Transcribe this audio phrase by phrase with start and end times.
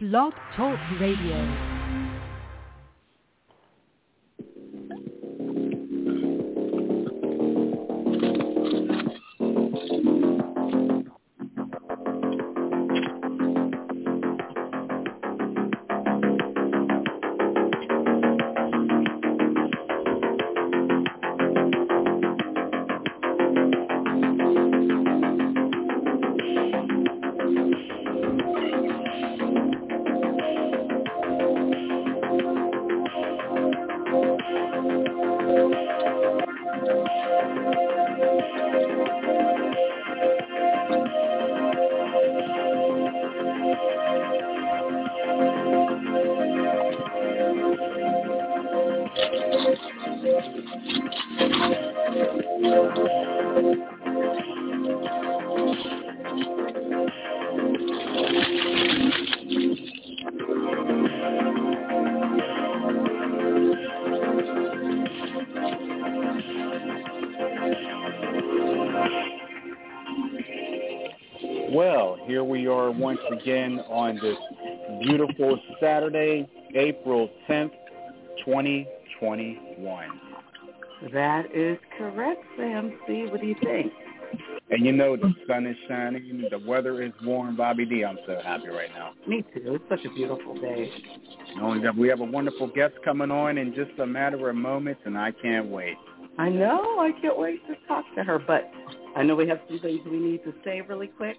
[0.00, 1.69] Blog Talk Radio.
[72.90, 74.36] Here once again on this
[75.02, 77.72] beautiful Saturday, April 10th,
[78.44, 80.20] 2021.
[81.12, 83.26] That is correct, Sam C.
[83.30, 83.92] What do you think?
[84.70, 88.04] And you know the sun is shining, the weather is warm, Bobby D.
[88.04, 89.12] I'm so happy right now.
[89.26, 89.74] Me too.
[89.74, 90.92] It's such a beautiful day.
[91.96, 95.32] We have a wonderful guest coming on in just a matter of moments, and I
[95.32, 95.96] can't wait.
[96.38, 97.00] I know.
[97.00, 98.70] I can't wait to talk to her, but
[99.16, 101.36] I know we have some things we need to say really quick,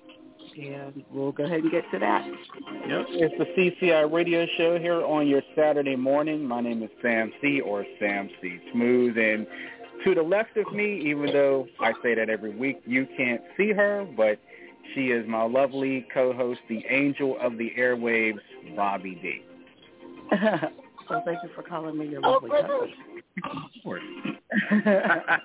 [0.57, 2.25] and we'll go ahead and get to that.
[2.25, 3.05] Yep.
[3.09, 3.45] It's the
[3.85, 6.45] CCI radio show here on your Saturday morning.
[6.45, 7.61] My name is Sam C.
[7.61, 8.59] or Sam C.
[8.71, 9.47] Smooth, and
[10.05, 13.71] to the left of me, even though I say that every week, you can't see
[13.71, 14.39] her, but
[14.93, 18.39] she is my lovely co-host, the angel of the airwaves,
[18.75, 19.41] Bobby D.
[21.09, 22.93] well, thank you for calling me your oh, lovely cousin.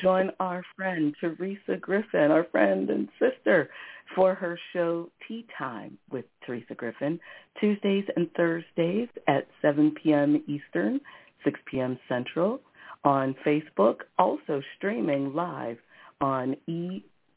[0.00, 3.70] join our friend Teresa Griffin, our friend and sister,
[4.14, 7.18] for her show Tea Time with Teresa Griffin,
[7.60, 10.42] Tuesdays and Thursdays at 7 p.m.
[10.46, 11.00] Eastern,
[11.44, 11.98] 6 p.m.
[12.08, 12.60] Central
[13.04, 15.78] on Facebook, also streaming live
[16.20, 16.56] on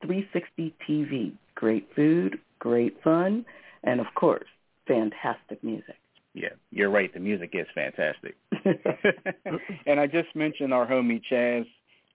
[0.03, 1.33] E360 TV.
[1.55, 3.45] Great food, great fun,
[3.83, 4.47] and of course,
[4.87, 5.95] fantastic music.
[6.33, 7.11] Yeah, you're right.
[7.11, 8.35] The music is fantastic.
[9.87, 11.65] and I just mentioned our homie Chaz.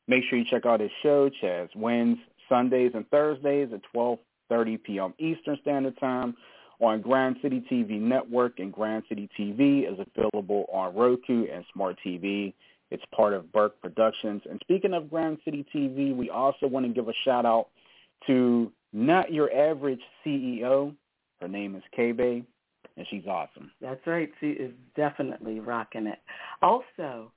[0.06, 2.19] Make sure you check out his show, Chaz Wins,
[2.49, 5.14] Sundays and Thursdays at 12.30 p.m.
[5.19, 6.37] Eastern Standard Time
[6.81, 11.96] on Grand City TV Network, and Grand City TV is available on Roku and Smart
[12.05, 12.52] TV.
[12.93, 14.43] It's part of Burke Productions.
[14.49, 17.69] And speaking of Grand City TV, we also want to give a shout-out
[18.27, 20.94] to not your average CEO.
[21.41, 22.43] Her name is K-Bay,
[22.97, 23.71] and she's awesome.
[23.81, 24.31] That's right.
[24.41, 26.19] She is definitely rocking it.
[26.61, 27.33] Also,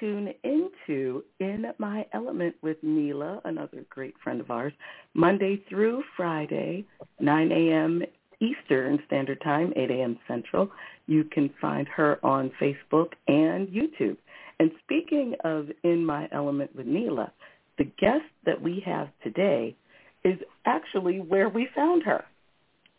[0.00, 4.72] tune into In My Element with Neela, another great friend of ours,
[5.14, 6.84] Monday through Friday,
[7.20, 8.02] 9 a.m.
[8.40, 10.18] Eastern Standard Time, 8 a.m.
[10.26, 10.70] Central.
[11.06, 14.16] You can find her on Facebook and YouTube.
[14.60, 17.32] And speaking of In My Element with Neela,
[17.78, 19.74] the guest that we have today
[20.22, 22.22] is actually where we found her.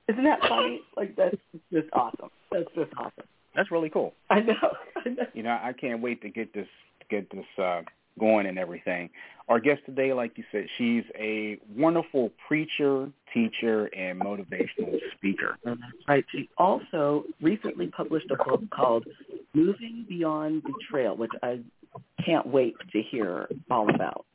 [0.09, 0.81] Isn't that funny?
[0.97, 1.37] like that's
[1.71, 2.31] just awesome.
[2.51, 3.25] That's just awesome.
[3.55, 4.13] That's really cool.
[4.31, 4.55] I know.
[5.05, 5.23] I know.
[5.35, 6.67] You know, I can't wait to get this
[7.11, 7.83] get this uh
[8.19, 9.11] going and everything.
[9.47, 15.57] Our guest today, like you said, she's a wonderful preacher, teacher, and motivational speaker.
[16.07, 16.25] Right.
[16.31, 19.05] She also recently published a book called
[19.53, 21.59] Moving Beyond Betrayal, which I
[22.25, 24.25] can't wait to hear all about.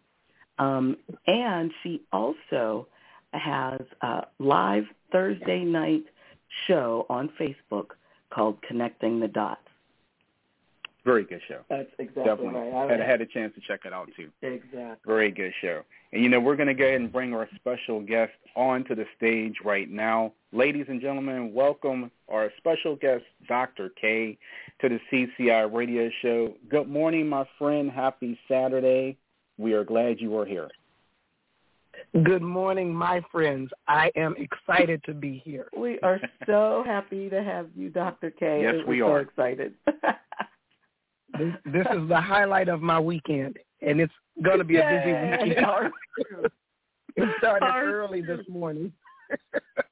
[0.58, 0.96] Um,
[1.26, 2.86] and she also
[3.32, 6.04] has a live Thursday night
[6.66, 7.90] show on Facebook
[8.30, 9.60] called Connecting the Dots.
[11.06, 11.60] Very good show.
[11.70, 12.72] That's exactly Definitely.
[12.72, 12.90] right.
[12.90, 14.28] Had, had a chance to check it out too.
[14.42, 14.96] Exactly.
[15.06, 15.82] Very good show.
[16.12, 19.04] And you know, we're going to go ahead and bring our special guest onto the
[19.16, 20.32] stage right now.
[20.50, 23.90] Ladies and gentlemen, welcome our special guest, Dr.
[24.00, 24.36] K,
[24.80, 24.98] to the
[25.38, 26.54] CCI radio show.
[26.68, 27.88] Good morning, my friend.
[27.88, 29.16] Happy Saturday.
[29.58, 30.68] We are glad you are here.
[32.24, 33.70] Good morning, my friends.
[33.86, 35.68] I am excited to be here.
[35.76, 38.32] We are so happy to have you, Dr.
[38.32, 38.62] K.
[38.62, 39.20] Yes, We're so are.
[39.20, 39.74] excited.
[41.32, 44.12] This, this is the highlight of my weekend, and it's
[44.43, 45.12] going to be a busy
[45.43, 45.55] weekend.
[47.17, 48.93] It started early this morning.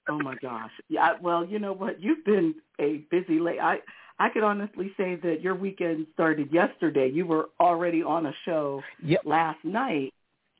[0.07, 0.71] Oh my gosh.
[0.91, 2.01] Yeah, well, you know what?
[2.01, 3.59] You've been a busy late.
[3.59, 3.79] I
[4.19, 7.11] I could honestly say that your weekend started yesterday.
[7.11, 9.23] You were already on a show Yep.
[9.25, 10.13] last night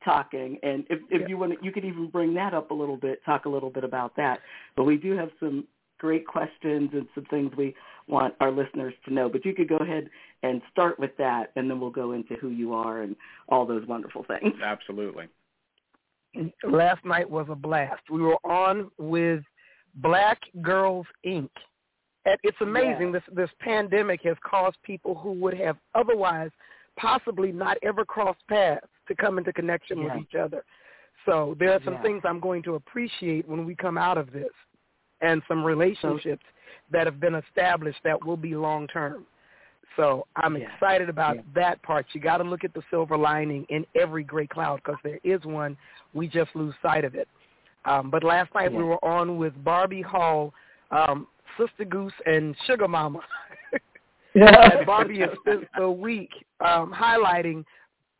[0.03, 1.29] talking and if if Yep.
[1.29, 3.83] you want you could even bring that up a little bit, talk a little bit
[3.83, 4.39] about that.
[4.75, 5.67] But we do have some
[6.05, 7.73] great questions and some things we
[8.07, 9.27] want our listeners to know.
[9.27, 10.07] But you could go ahead
[10.43, 13.15] and start with that and then we'll go into who you are and
[13.49, 14.53] all those wonderful things.
[14.63, 15.25] Absolutely.
[16.63, 18.03] Last night was a blast.
[18.11, 19.41] We were on with
[19.95, 21.49] Black Girls Inc.
[22.25, 23.11] And it's amazing.
[23.11, 26.51] This this pandemic has caused people who would have otherwise
[26.99, 30.15] possibly not ever crossed paths to come into connection Yeah.
[30.15, 30.63] with each other.
[31.25, 32.01] So there are some Yeah.
[32.03, 34.53] things I'm going to appreciate when we come out of this,
[35.21, 36.43] and some relationships
[36.91, 39.25] that have been established that will be long term.
[39.95, 40.73] So I'm Yeah.
[40.73, 41.41] excited about Yeah.
[41.53, 42.13] that part.
[42.13, 45.43] You got to look at the silver lining in every gray cloud because there is
[45.45, 45.77] one.
[46.13, 47.27] We just lose sight of it.
[47.85, 50.53] Um, but last night we were on with Barbie Hall,
[50.91, 51.27] um,
[51.57, 53.21] Sister Goose, and Sugar Mama.
[54.35, 57.63] and Barbie has spent the week um, highlighting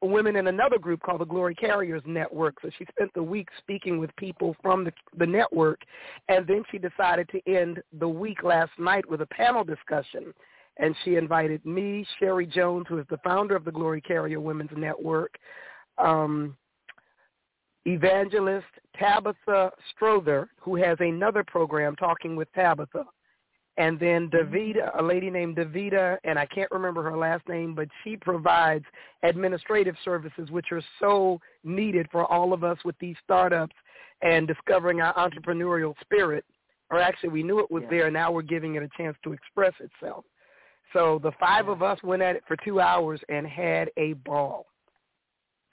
[0.01, 2.55] women in another group called the Glory Carriers Network.
[2.61, 5.81] So she spent the week speaking with people from the, the network,
[6.29, 10.33] and then she decided to end the week last night with a panel discussion.
[10.77, 14.75] And she invited me, Sherry Jones, who is the founder of the Glory Carrier Women's
[14.75, 15.35] Network,
[15.97, 16.57] um,
[17.85, 18.65] evangelist
[18.99, 23.05] Tabitha Strother, who has another program talking with Tabitha,
[23.77, 27.89] and then Davida, a lady named Davida, and I can't remember her last name, but
[28.03, 28.85] she provides
[29.23, 33.75] administrative services, which are so needed for all of us with these startups
[34.21, 36.45] and discovering our entrepreneurial spirit.
[36.89, 37.89] Or actually, we knew it was Yeah.
[37.89, 38.11] there.
[38.11, 40.23] Now we're giving it a chance to express itself.
[40.93, 44.67] So the five of us went at it for two hours and had a ball.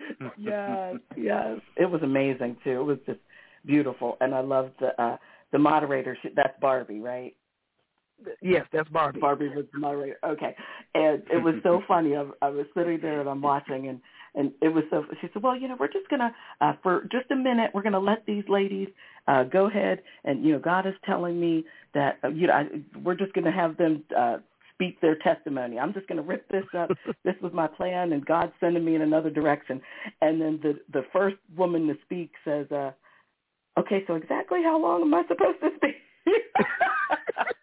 [0.37, 1.61] yes, yes.
[1.77, 2.81] It was amazing too.
[2.81, 3.21] It was just
[3.65, 5.17] beautiful, and I loved the uh,
[5.53, 6.17] the moderator.
[6.23, 7.37] She, that's Barbie, right?
[8.41, 9.21] Yes, that's Barbie.
[9.21, 10.19] Barbie was the moderator.
[10.25, 10.55] Okay,
[10.95, 12.17] and it was so funny.
[12.17, 14.01] I, I was sitting there and I'm watching, and
[14.35, 15.05] and it was so.
[15.21, 18.01] She said, "Well, you know, we're just gonna uh, for just a minute, we're gonna
[18.01, 18.89] let these ladies
[19.29, 21.65] uh, go ahead, and you know, God is telling me
[21.95, 22.65] that uh, you know, I,
[23.05, 24.39] we're just gonna have them." Uh,
[24.75, 25.79] speak their testimony.
[25.79, 26.91] I'm just going to rip this up.
[27.25, 29.81] this was my plan, and God's sending me in another direction.
[30.21, 32.91] And then the the first woman to speak says, uh,
[33.79, 35.97] "Okay, so exactly how long am I supposed to speak?"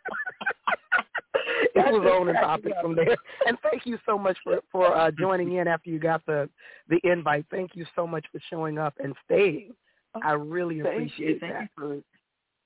[1.75, 3.15] it was on the topic from there.
[3.45, 6.49] And thank you so much for for uh, joining in after you got the
[6.89, 7.45] the invite.
[7.51, 9.73] Thank you so much for showing up and staying.
[10.23, 11.39] I really Thank appreciate you.
[11.39, 11.61] Thank that.
[11.61, 11.97] you for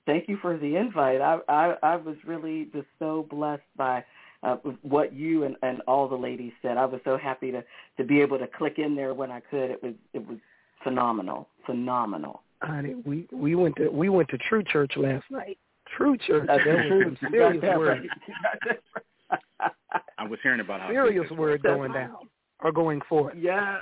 [0.06, 1.20] thank you for the invite.
[1.20, 4.04] I I, I was really just so blessed by
[4.42, 6.76] uh, what you and, and all the ladies said.
[6.76, 7.64] I was so happy to
[7.96, 9.70] to be able to click in there when I could.
[9.70, 10.38] It was it was
[10.82, 12.42] phenomenal, phenomenal.
[12.62, 15.58] Honey, we we went to we went to True Church last night.
[15.96, 16.46] True Church.
[16.46, 17.10] That's there true.
[17.10, 18.02] was some You got serious that word, right.
[18.02, 18.78] You got that
[19.60, 20.02] right.
[20.18, 21.74] I was hearing about how serious big this word was.
[21.74, 22.16] going down
[22.62, 23.34] or going forth.
[23.36, 23.80] Yeah.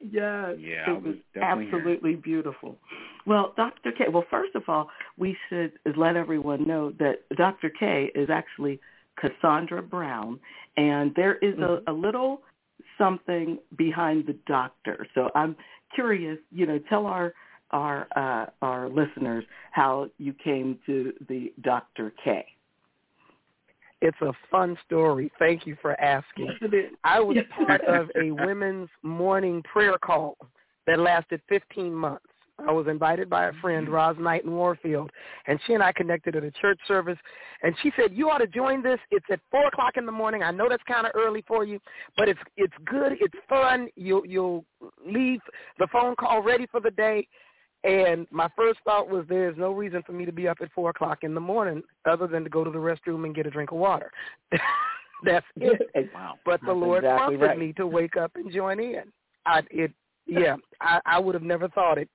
[0.00, 1.80] Yes, Yeah, it was was definitely hearing.
[1.80, 2.78] absolutely beautiful.
[3.26, 3.90] Well, Dr.
[3.90, 7.68] K, well, first of all, we should let everyone know that Dr.
[7.70, 8.78] K is actually
[9.20, 10.38] Kasundra Brown,
[10.76, 11.82] and there is Mhm.
[11.86, 12.42] a, a little
[12.96, 15.04] something behind the doctor.
[15.14, 15.56] So I'm
[15.94, 17.34] curious, you know, tell our
[17.70, 22.12] our uh, our listeners how you came to the Dr.
[22.24, 22.44] K.
[24.00, 25.30] It's a fun story.
[25.40, 26.56] Thank you for asking.
[27.02, 30.36] I was part of a women's morning prayer call
[30.86, 32.24] that lasted 15 months.
[32.66, 33.94] I was invited by a friend, mm-hmm.
[33.94, 35.10] Roz Knight in Warfield,
[35.46, 37.18] and she and I connected at a church service.
[37.62, 38.98] And she said, "You ought to join this.
[39.10, 40.42] It's at four o'clock in the morning.
[40.42, 41.78] I know that's kind of early for you,
[42.16, 43.12] but it's it's good.
[43.20, 43.88] It's fun.
[43.94, 44.64] You'll you'll
[45.06, 45.40] leave
[45.78, 47.28] the phone call ready for the day."
[47.84, 50.90] And my first thought was, "There's no reason for me to be up at four
[50.90, 53.70] o'clock in the morning, other than to go to the restroom and get a drink
[53.70, 54.10] of water."
[55.24, 56.10] that's it.
[56.14, 56.34] wow.
[56.44, 57.58] But the that's Lord exactly prompted right.
[57.58, 59.04] me to wake up and join in.
[59.46, 59.92] I it
[60.26, 62.08] yeah, I, I would have never thought it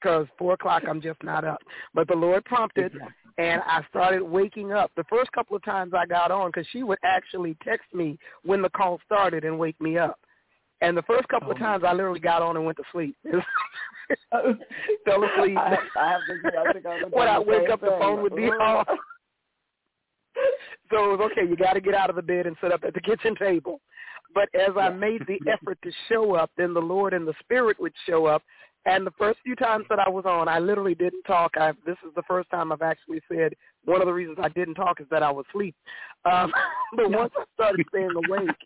[0.00, 1.60] because four o'clock I'm just not up.
[1.94, 2.92] But the Lord prompted,
[3.38, 4.90] and I started waking up.
[4.96, 8.62] The first couple of times I got on, because she would actually text me when
[8.62, 10.20] the call started and wake me up.
[10.82, 13.16] And the first couple oh, of times I literally got on and went to sleep.
[14.30, 15.56] Fell asleep.
[15.56, 17.88] I, I have to, I think I when I wake up, thing.
[17.88, 18.86] the phone would be off.
[20.90, 21.48] so it was okay.
[21.48, 23.80] You got to get out of the bed and sit up at the kitchen table.
[24.34, 27.78] But as I made the effort to show up, then the Lord and the Spirit
[27.78, 28.42] would show up,
[28.84, 31.52] and the first few times that I was on, I literally didn't talk.
[31.56, 34.74] I, this is the first time I've actually said one of the reasons I didn't
[34.74, 35.76] talk is that I was asleep.
[36.24, 36.52] Um,
[36.96, 38.56] but once I started staying awake,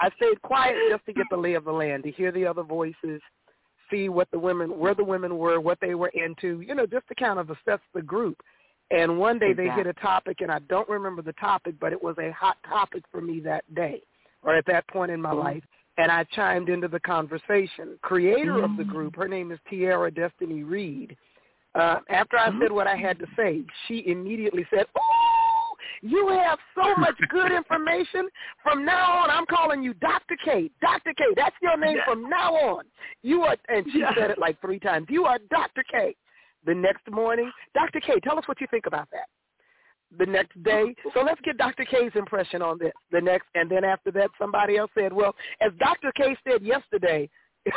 [0.00, 2.62] I stayed quiet just to get the lay of the land, to hear the other
[2.62, 3.20] voices,
[3.90, 7.08] see what the women, where the women were, what they were into, you know, just
[7.08, 8.40] to kind of assess the group.
[8.90, 9.68] And one day exactly.
[9.68, 12.56] they hit a topic, and I don't remember the topic, but it was a hot
[12.66, 14.02] topic for me that day
[14.42, 15.40] or at that point in my mm-hmm.
[15.40, 15.64] life
[15.98, 17.98] and I chimed into the conversation.
[18.02, 18.72] Creator mm-hmm.
[18.72, 21.16] of the group, her name is Tiara Destiny Reed.
[21.74, 25.37] Uh, after I said what I had to say, she immediately said, "Oh,
[26.02, 28.28] you have so much good information.
[28.62, 30.36] From now on, I'm calling you Dr.
[30.44, 30.70] K.
[30.80, 31.12] Dr.
[31.16, 31.24] K.
[31.36, 32.04] That's your name yes.
[32.06, 32.84] from now on.
[33.22, 34.14] You are." And she yes.
[34.18, 35.06] said it like three times.
[35.10, 35.84] You are Dr.
[35.90, 36.14] K.
[36.66, 38.00] The next morning, Dr.
[38.00, 38.20] K.
[38.20, 39.28] Tell us what you think about that
[40.16, 40.94] the next day.
[41.14, 41.84] So let's get Dr.
[41.84, 42.92] K's impression on this.
[43.10, 46.12] The next, and then after that, somebody else said, "Well, as Dr.
[46.12, 47.28] K said yesterday."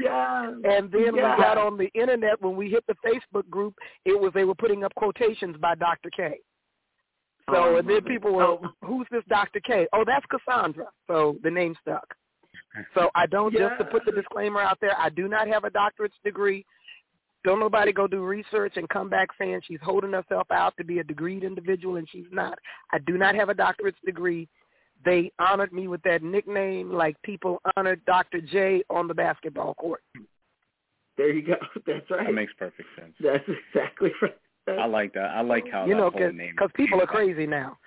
[0.00, 0.48] yeah.
[0.48, 1.36] And then yeah.
[1.36, 3.74] we got on the internet when we hit the Facebook group.
[4.04, 6.10] It was they were putting up quotations by Dr.
[6.10, 6.40] K.
[7.50, 8.62] So oh, and then people were, oh.
[8.84, 9.60] "Who's this Dr.
[9.60, 10.86] K?" Oh, that's Kasundra.
[11.08, 12.06] So the name stuck.
[12.94, 13.68] So I don't yeah.
[13.68, 14.98] just to put the disclaimer out there.
[14.98, 16.64] I do not have a doctorate's degree.
[17.44, 21.00] Don't nobody go do research and come back saying she's holding herself out to be
[21.00, 22.58] a degreed individual and she's not.
[22.92, 24.48] I do not have a doctorate's degree.
[25.04, 28.40] They honored me with that nickname like people honored Dr.
[28.40, 30.02] J on the basketball court.
[31.16, 31.54] There you go.
[31.86, 32.26] That's right.
[32.26, 33.14] That makes perfect sense.
[33.20, 34.36] That's exactly right.
[34.66, 35.30] That's, I like that.
[35.30, 37.78] I like how you know because people are crazy now.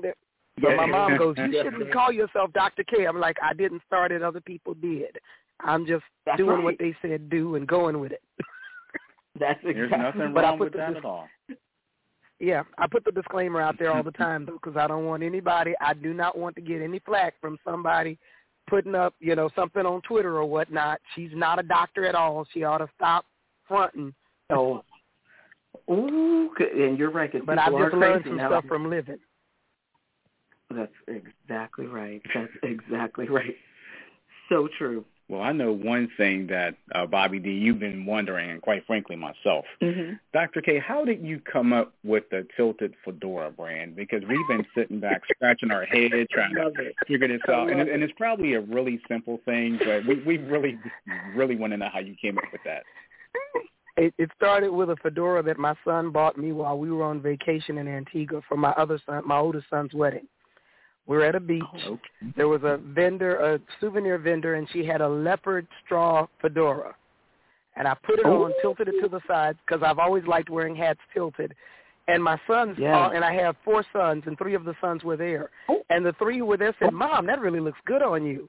[0.00, 0.14] They're,
[0.60, 0.76] but yeah.
[0.76, 2.84] my mom goes, "You shouldn't call yourself Dr.
[2.84, 5.18] K." I'm like, "I didn't start it; other people did.
[5.60, 6.64] I'm just That's doing right.
[6.64, 8.22] what they said do and going with it."
[9.38, 9.74] That's exactly.
[9.74, 11.28] There's nothing but wrong I put with the, that at all.
[12.40, 15.22] Yeah, I put the disclaimer out there all the time though, because I don't want
[15.22, 15.74] anybody.
[15.80, 18.18] I do not want to get any flack from somebody
[18.68, 21.00] putting up, you know, something on Twitter or whatnot.
[21.14, 22.46] She's not a doctor at all.
[22.52, 23.26] She ought to stop
[23.68, 24.14] fronting.
[24.50, 24.82] Oh,
[25.90, 27.30] ooh, and you're right.
[27.30, 28.48] 'cause But I've people just are learned some now.
[28.48, 29.18] stuff from living.
[30.70, 32.22] That's exactly right.
[32.34, 33.56] That's exactly right.
[34.48, 35.04] So true.
[35.28, 39.16] Well, I know one thing that uh, Bobby D, you've been wondering, and quite frankly
[39.16, 40.14] myself, mm-hmm.
[40.34, 40.60] Dr.
[40.60, 43.96] K, how did you come up with the tilted fedora brand?
[43.96, 46.94] Because we've been sitting back scratching our head trying to it.
[47.06, 50.78] figure this out, and, and it's probably a really simple thing, but we we really
[51.34, 52.82] really want to know how you came up with that.
[53.96, 57.20] It, it started with a fedora that my son bought me while we were on
[57.22, 60.26] vacation in Antigua for my other son, my oldest son's wedding.
[61.06, 61.62] We were at a beach.
[61.86, 62.32] Oh, okay.
[62.36, 66.94] There was a vendor, a souvenir vendor, and she had a leopard straw fedora.
[67.76, 68.44] And I put it Oh.
[68.44, 71.54] on, tilted it to the side because I've always liked wearing hats tilted.
[72.08, 73.06] And my sons, Yeah.
[73.06, 75.50] uh, and I have four sons, and three of the sons were there.
[75.68, 75.82] Oh.
[75.90, 76.92] And the three who were there said.
[76.92, 78.48] "Mom, that really looks good on you."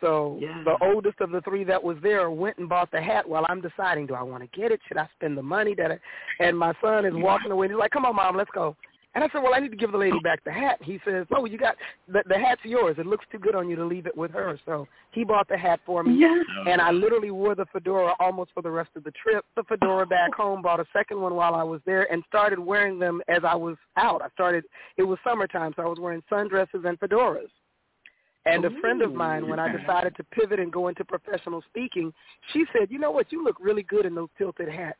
[0.00, 0.62] So Yeah.
[0.64, 3.60] the oldest of the three that was there went and bought the hat while I'm
[3.60, 4.80] deciding, do I want to get it?
[4.88, 5.74] Should I spend the money?
[5.74, 5.98] That I,
[6.40, 7.66] and my son is walking away.
[7.66, 8.76] And he's like, "Come on, mom, let's go."
[9.14, 11.26] And I said, "Well, I need to give the lady back the hat." He says,
[11.34, 11.76] "Oh, you got
[12.06, 12.96] the, the hat's yours.
[12.98, 15.56] It looks too good on you to leave it with her." So he bought the
[15.56, 16.42] hat for me, Yeah.
[16.68, 19.46] and I literally wore the fedora almost for the rest of the trip.
[19.54, 20.42] The fedora back oh.
[20.42, 23.54] home, bought a second one while I was there, and started wearing them as I
[23.54, 24.20] was out.
[24.20, 24.64] I started.
[24.98, 27.48] It was summertime, so I was wearing sundresses and fedoras.
[28.46, 32.12] And a friend of mine, when I decided to pivot and go into professional speaking,
[32.52, 33.32] she said, "You know what?
[33.32, 34.98] You look really good in those tilted hats.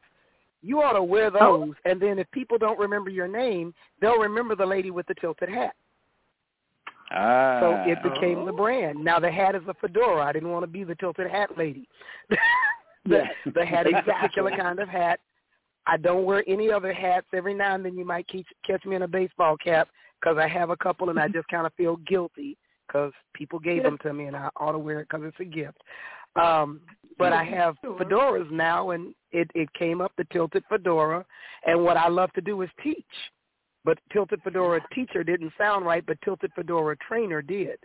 [0.63, 1.67] You ought to wear Oh.
[1.67, 5.15] those, and then if people don't remember your name, they'll remember the lady with the
[5.15, 5.77] tilted hat."
[7.13, 9.03] Ah, so it became the brand.
[9.03, 10.25] Now the hat is a fedora.
[10.25, 11.89] I didn't want to be the tilted hat lady.
[12.29, 12.37] the,
[13.05, 15.21] Yes, the hat is a particular kind of hat.
[15.87, 17.29] I don't wear any other hats.
[17.33, 19.89] Every now and then you might catch, catch me in a baseball cap
[20.21, 23.83] because I have a couple and I just kind of feel guilty because people gave
[23.83, 25.79] them to me and I ought to wear it because it's a gift.
[26.37, 26.81] Um,
[27.19, 27.99] but I have Sure.
[27.99, 31.25] fedoras now, and it, it came up the tilted fedora.
[31.67, 33.05] And what I love to do is teach.
[33.85, 37.79] But tilted fedora teacher didn't sound right, but tilted fedora trainer did.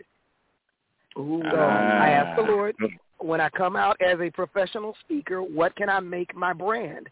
[1.16, 1.42] Ooh.
[1.50, 2.54] So I asked the Ah.
[2.54, 2.76] Lord,
[3.18, 7.08] when I come out as a professional speaker, what can I make my brand?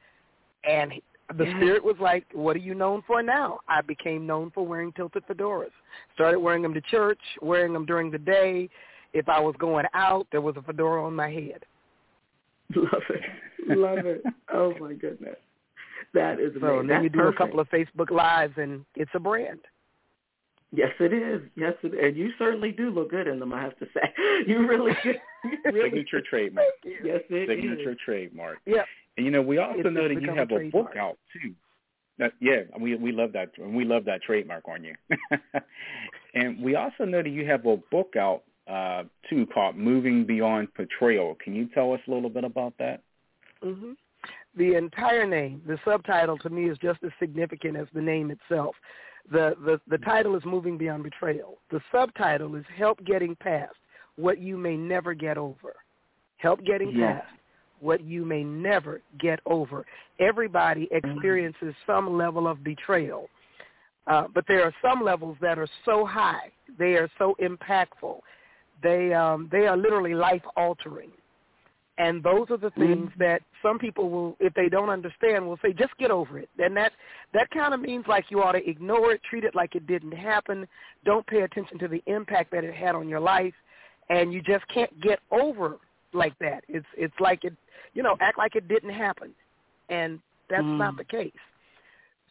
[0.64, 1.02] And he-
[1.37, 1.56] the Yeah.
[1.56, 3.60] Spirit was like, what are you known for now?
[3.68, 5.70] I became known for wearing tilted fedoras.
[6.14, 8.68] Started wearing them to church, wearing them during the day.
[9.12, 11.64] If I was going out, there was a fedora on my head.
[12.75, 13.22] Love it.
[13.78, 14.22] Love it.
[14.52, 15.37] Oh my goodness.
[16.14, 16.60] That is amazing.
[16.62, 17.40] So and then That's you do perfect.
[17.40, 19.60] a couple of Facebook lives, and it's a brand.
[20.72, 21.42] Yes, it is.
[21.56, 23.52] Yes, it and you certainly do look good in them.
[23.52, 24.12] I have to say,
[24.46, 25.14] you really, do.
[25.44, 25.82] you really.
[25.90, 26.66] signature trademark.
[26.84, 27.49] Yes, it is.
[27.49, 28.58] signature trademark.
[28.66, 28.82] Yeah.
[29.20, 31.52] And you know, we also It's know that you have a a book out too.
[32.18, 34.94] That, yeah, we we love that, and we love that trademark on you.
[36.34, 40.68] and we also know that you have a book out uh, too called "Moving Beyond
[40.74, 43.02] Betrayal." Can you tell us a little bit about that?
[43.62, 43.92] hmm
[44.56, 48.74] The entire name, the subtitle to me is just as significant as the name itself.
[49.30, 51.58] The, the the title is Moving Beyond Betrayal.
[51.70, 53.76] The subtitle is Help Getting Past
[54.16, 55.74] What You May Never Get Over.
[56.38, 57.20] Help Getting Yeah.
[57.20, 57.39] Past
[57.80, 59.84] What You May Never Get Over.
[60.18, 63.28] Everybody experiences some level of betrayal.
[64.06, 68.18] Uh, but there are some levels that are so high, they are so impactful,
[68.82, 71.10] they um, they are literally life altering.
[71.99, 75.75] And those are the things that some people will, if they don't understand, will say,
[75.75, 76.49] just get over it.
[76.58, 76.92] And that
[77.34, 80.12] that kind of means like you ought to ignore it, treat it like it didn't
[80.12, 80.66] happen.
[81.04, 83.52] Don't pay attention to the impact that it had on your life,
[84.08, 85.76] and you just can't get over
[86.12, 86.64] like that.
[86.68, 87.54] It's it's like it,
[87.94, 89.34] you know, act like it didn't happen,
[89.88, 90.78] and that's Mm.
[90.78, 91.32] not the case.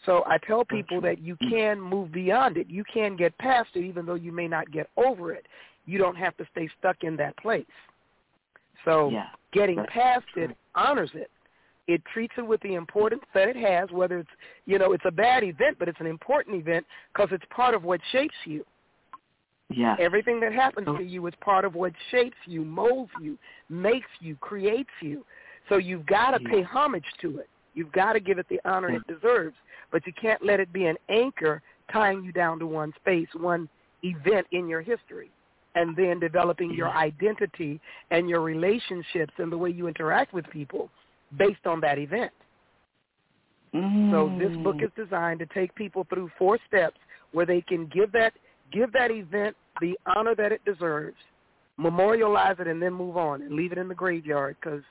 [0.06, 2.68] So I tell people that you can move beyond it.
[2.70, 5.46] You can get past it, even though you may not get over it.
[5.86, 7.66] You don't have to stay stuck in that place.
[8.86, 9.30] So Yeah.
[9.52, 10.44] getting past true.
[10.44, 11.30] it honors it.
[11.88, 14.30] It treats it with the importance that it has, whether it's,
[14.66, 17.84] you know, it's a bad event, but it's an important event because it's part of
[17.84, 18.66] what shapes you.
[19.70, 19.96] Yeah.
[20.00, 23.38] Everything that happens to you is part of what shapes you, molds you,
[23.70, 25.26] makes you, creates you.
[25.68, 27.50] So you've got to pay homage to it.
[27.76, 29.56] You've got to give it the honor it deserves,
[29.92, 31.62] but you can't let it be an anchor
[31.94, 33.70] tying you down to one space, one
[34.04, 35.30] event in your history,
[35.76, 37.80] and then developing your identity
[38.10, 40.90] and your relationships and the way you interact with people
[41.38, 42.32] based on that event.
[44.10, 44.86] So this book Mm.
[44.86, 46.98] is designed to take people through four steps
[47.32, 48.34] where they can give that
[48.72, 51.18] give that event the honor that it deserves,
[51.78, 54.82] memorialize it, and then move on and leave it in the graveyard because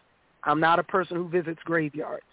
[0.45, 2.25] I'm not a person who visits graveyards.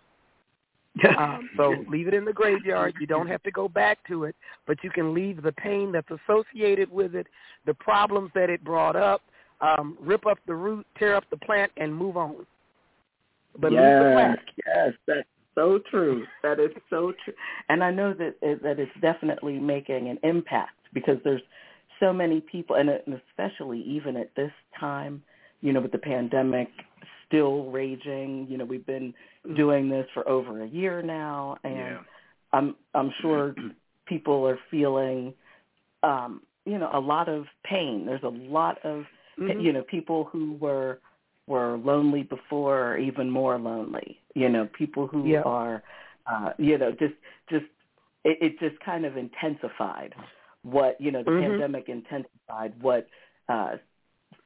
[1.20, 2.96] Um, so leave it in the graveyard.
[3.02, 6.08] You don't have to go back to it, but you can leave the pain that's
[6.10, 7.28] associated with it,
[7.66, 9.22] the problems that it brought up,
[9.60, 12.46] um, rip up the root, tear up the plant, and move on.
[13.60, 16.26] But leave the yes, yes, that's so true.
[16.44, 17.34] That is so true.
[17.70, 21.44] And I know that it, that it's definitely making an impact because there's
[22.00, 22.90] so many people, and
[23.30, 25.22] especially even at this time,
[25.62, 26.70] you know, with the pandemic
[27.28, 28.48] still raging.
[28.50, 29.14] You know, we've been
[29.56, 32.00] doing this for over a year now, and Yeah.
[32.54, 33.56] I'm I'm sure
[34.08, 35.34] people are feeling,
[36.04, 38.06] um, you know, a lot of pain.
[38.08, 39.06] There's a lot of
[39.38, 39.62] Mhm.
[39.64, 41.00] you know people who were
[41.48, 45.42] were lonely before are even more lonely you know people who Yeah.
[45.42, 45.84] are
[46.32, 47.16] uh you know just
[47.50, 47.66] just
[48.24, 50.16] it, it just kind of intensified
[50.66, 51.42] what you know the Mhm.
[51.42, 53.08] pandemic intensified what
[53.50, 53.78] uh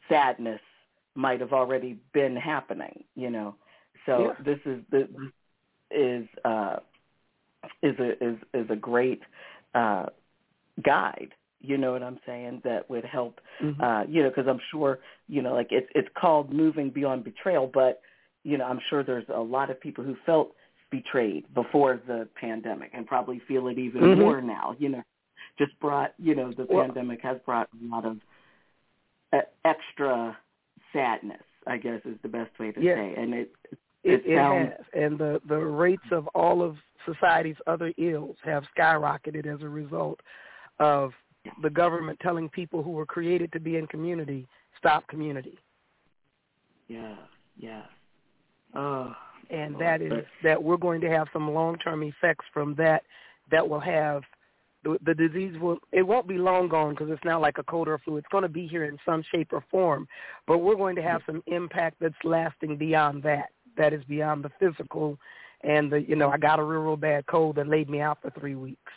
[0.09, 0.61] sadness
[1.15, 3.55] might have already been happening you know
[4.05, 4.43] so Yeah.
[4.43, 5.31] this is the this
[5.91, 6.77] is uh
[7.81, 9.21] is a is is a great
[9.75, 10.07] uh
[10.83, 13.81] guide you know what i'm saying that would help Mhm.
[13.81, 17.67] uh you know because i'm sure you know like it's it's called moving beyond betrayal
[17.73, 18.01] but
[18.43, 20.53] you know i'm sure there's a lot of people who felt
[20.91, 24.17] betrayed before the pandemic and probably feel it even Mhm.
[24.19, 25.03] more now you know
[25.59, 28.17] just brought you know the Well- pandemic has brought a lot of
[29.33, 30.35] uh, extra
[30.91, 32.97] sadness i guess is the best way to Yes.
[32.97, 33.13] say.
[33.21, 33.51] And it
[34.03, 38.63] It, It it has, and the the rates of all of society's other ills have
[38.75, 40.19] skyrocketed as a result
[40.79, 41.11] of
[41.61, 45.57] the government telling people who were created to be in community stop community,
[46.87, 47.15] yeah
[47.57, 47.83] yeah.
[48.73, 49.13] Oh
[49.49, 53.03] and that is that we're going to have some long term effects from that
[53.51, 54.21] that will have
[54.83, 57.87] the, the disease will it won't be long gone because it's now like a cold
[57.87, 58.17] or flu.
[58.17, 60.07] It's going to be here in some shape or form,
[60.47, 63.49] but we're going to have some impact that's lasting beyond that.
[63.77, 65.17] That is beyond the physical,
[65.63, 68.19] and the you know I got a real real bad cold that laid me out
[68.21, 68.91] for three weeks.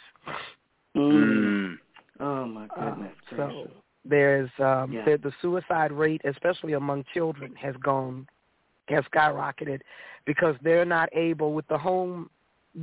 [0.97, 1.77] Mm.
[2.21, 3.13] Oh my uh, goodness.
[3.33, 3.71] Uh, so
[4.05, 5.05] there's um, yeah.
[5.05, 8.27] the, the suicide rate, especially among children, has gone
[8.89, 9.81] has skyrocketed
[10.27, 12.29] because they're not able with the home,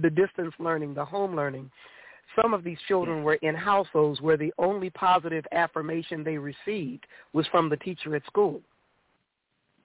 [0.02, 1.70] the distance learning, the home learning
[2.42, 7.48] some of these children were in households where the only positive affirmation they received was
[7.48, 8.62] from the teacher at school.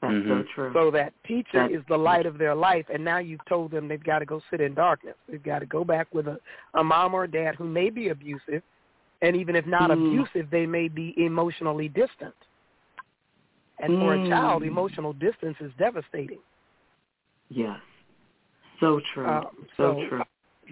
[0.02, 0.28] That's mm-hmm.
[0.28, 0.70] so true.
[0.74, 3.88] So that teacher That's is the light of their life, and now you've told them
[3.88, 5.14] they've got to go sit in darkness.
[5.28, 6.38] They've got to go back with a,
[6.74, 8.62] a mom or a dad who may be abusive,
[9.22, 9.94] and even if not mm.
[9.94, 12.35] abusive, they may be emotionally distant.
[13.78, 14.00] And mm.
[14.00, 14.28] for a mm.
[14.28, 16.40] child, emotional distance is devastating.
[17.48, 17.78] Yes.
[18.80, 19.26] So true.
[19.26, 19.44] Um,
[19.76, 20.22] so, so, true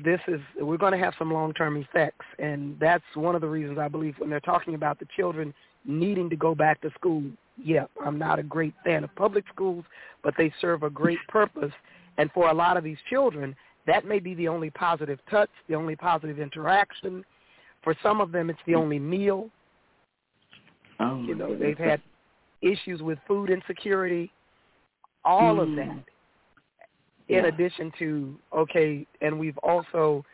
[0.05, 3.79] this is we're going to have some long-term effects, and that's one of the reasons
[3.79, 5.53] I believe when they're talking about the children
[5.85, 7.23] needing to go back to school.
[7.63, 9.85] Yeah, I'm not a great fan of public schools,
[10.23, 11.73] but they serve a great purpose,
[12.19, 13.55] and for a lot of these children,
[13.87, 17.25] that may be the only positive touch, the only positive interaction.
[17.83, 19.51] For some of them, it's the only meal.
[21.01, 22.01] Oh, you know, they've had
[22.61, 24.31] issues with food insecurity,
[25.25, 25.63] all mm.
[25.63, 26.05] of that
[27.29, 30.25] in addition to okay, and we've also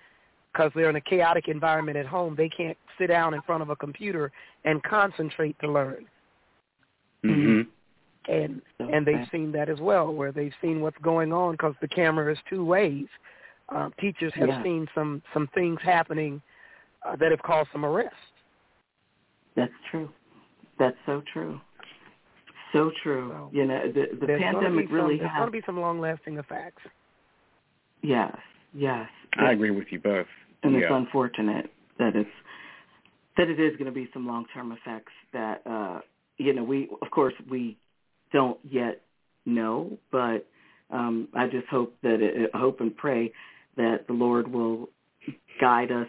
[0.52, 3.70] because they're in a chaotic environment at home, they can't sit down in front of
[3.70, 4.32] a computer
[4.64, 6.06] and concentrate to learn.
[7.24, 8.32] Mm-hmm.
[8.32, 8.92] And okay.
[8.92, 12.30] and they've seen that as well, where they've seen what's going on because the camera
[12.32, 13.06] is two ways.
[13.70, 14.62] Um, teachers have yeah.
[14.62, 16.42] seen some some things happening
[17.06, 18.14] uh, that have caused some arrest.
[19.56, 20.10] That's true.
[20.78, 21.60] That's so true.
[22.72, 23.30] So true.
[23.30, 25.32] So, you know, the the pandemic really some, has.
[25.34, 26.82] There's going to be some long-lasting effects.
[28.02, 28.36] Yes,
[28.74, 29.08] yes.
[29.38, 30.26] I agree with you both.
[30.62, 30.80] And yeah.
[30.80, 32.30] it's unfortunate that it's
[33.36, 36.00] that it is going to be some long-term effects that uh,
[36.36, 37.76] you know we of course we
[38.32, 39.00] don't yet
[39.46, 40.46] know, but
[40.90, 43.32] um, I just hope that it, hope and pray
[43.76, 44.88] that the Lord will
[45.60, 46.08] guide us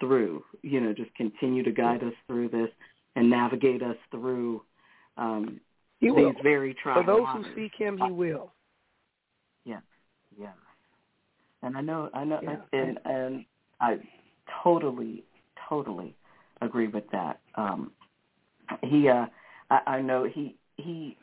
[0.00, 0.44] through.
[0.62, 2.68] You know, just continue to guide us through this
[3.16, 4.62] and navigate us through
[5.16, 5.60] um,
[5.98, 6.32] he these will.
[6.42, 8.52] very trying For those who seek Him, He will.
[9.64, 9.80] Yeah,
[10.38, 10.52] yeah.
[11.62, 12.56] And I know, I know, yeah.
[12.72, 13.44] and and
[13.80, 13.98] I
[14.62, 15.24] totally,
[15.68, 16.14] totally
[16.60, 17.40] agree with that.
[17.56, 17.92] Um,
[18.82, 19.26] he, uh,
[19.70, 21.16] I, I know he he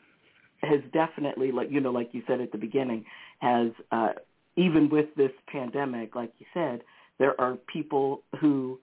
[0.62, 3.04] has definitely, like you know, like you said at the beginning,
[3.38, 4.12] has uh,
[4.56, 6.82] even with this pandemic, like you said,
[7.18, 8.78] there are people who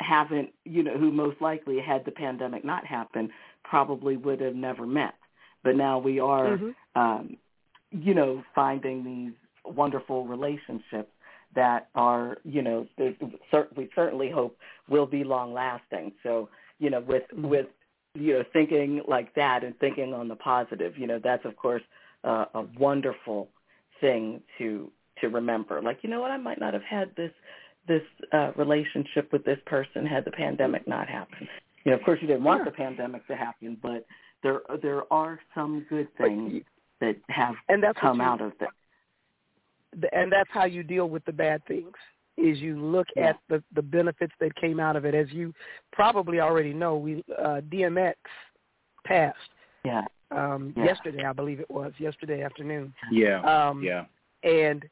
[0.00, 3.30] haven't, you know, who most likely had the pandemic not happen,
[3.64, 5.14] probably would have never met.
[5.62, 7.00] But now we are, mm-hmm.
[7.00, 7.36] um,
[7.90, 11.10] you know, finding these wonderful relationships
[11.54, 12.86] that are, you know,
[13.76, 14.56] we certainly hope
[14.88, 16.12] will be long lasting.
[16.22, 17.48] So, you know, with mm-hmm.
[17.48, 17.66] with
[18.14, 21.82] you know thinking like that and thinking on the positive, you know, that's of course
[22.24, 23.48] uh, a wonderful
[24.00, 25.82] thing to to remember.
[25.82, 27.32] Like, you know what, I might not have had this
[27.88, 31.48] this uh, relationship with this person had the pandemic not happened.
[31.84, 34.04] You know, of course, you didn't want the pandemic to happen, but
[34.42, 36.62] there there are some good things
[37.00, 38.70] that have and that's come you, out of that.
[40.12, 41.94] And that's how you deal with the bad things.
[42.36, 43.30] Is you look yeah.
[43.30, 45.14] at the the benefits that came out of it.
[45.14, 45.52] As you
[45.92, 48.14] probably already know, we uh, DMX
[49.04, 49.36] passed.
[49.84, 50.04] Yeah.
[50.30, 50.84] Um, yeah.
[50.84, 52.94] Yesterday, I believe it was yesterday afternoon.
[53.10, 53.40] Yeah.
[53.42, 54.04] Um, yeah.
[54.44, 54.84] And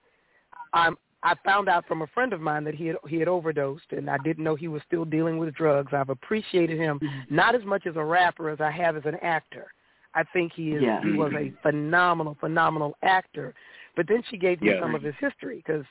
[0.73, 0.97] I'm
[1.29, 4.09] I found out from a friend of mine that he had he had overdosed, and
[4.09, 5.93] I didn't know he was still dealing with drugs.
[5.93, 7.35] I've appreciated him mm-hmm.
[7.35, 9.67] not as much as a rapper as I have as an actor.
[10.15, 11.03] I think he is yeah.
[11.03, 13.55] he was a phenomenal phenomenal actor.
[13.95, 14.81] But then she gave me yeah.
[14.81, 15.85] some of his history because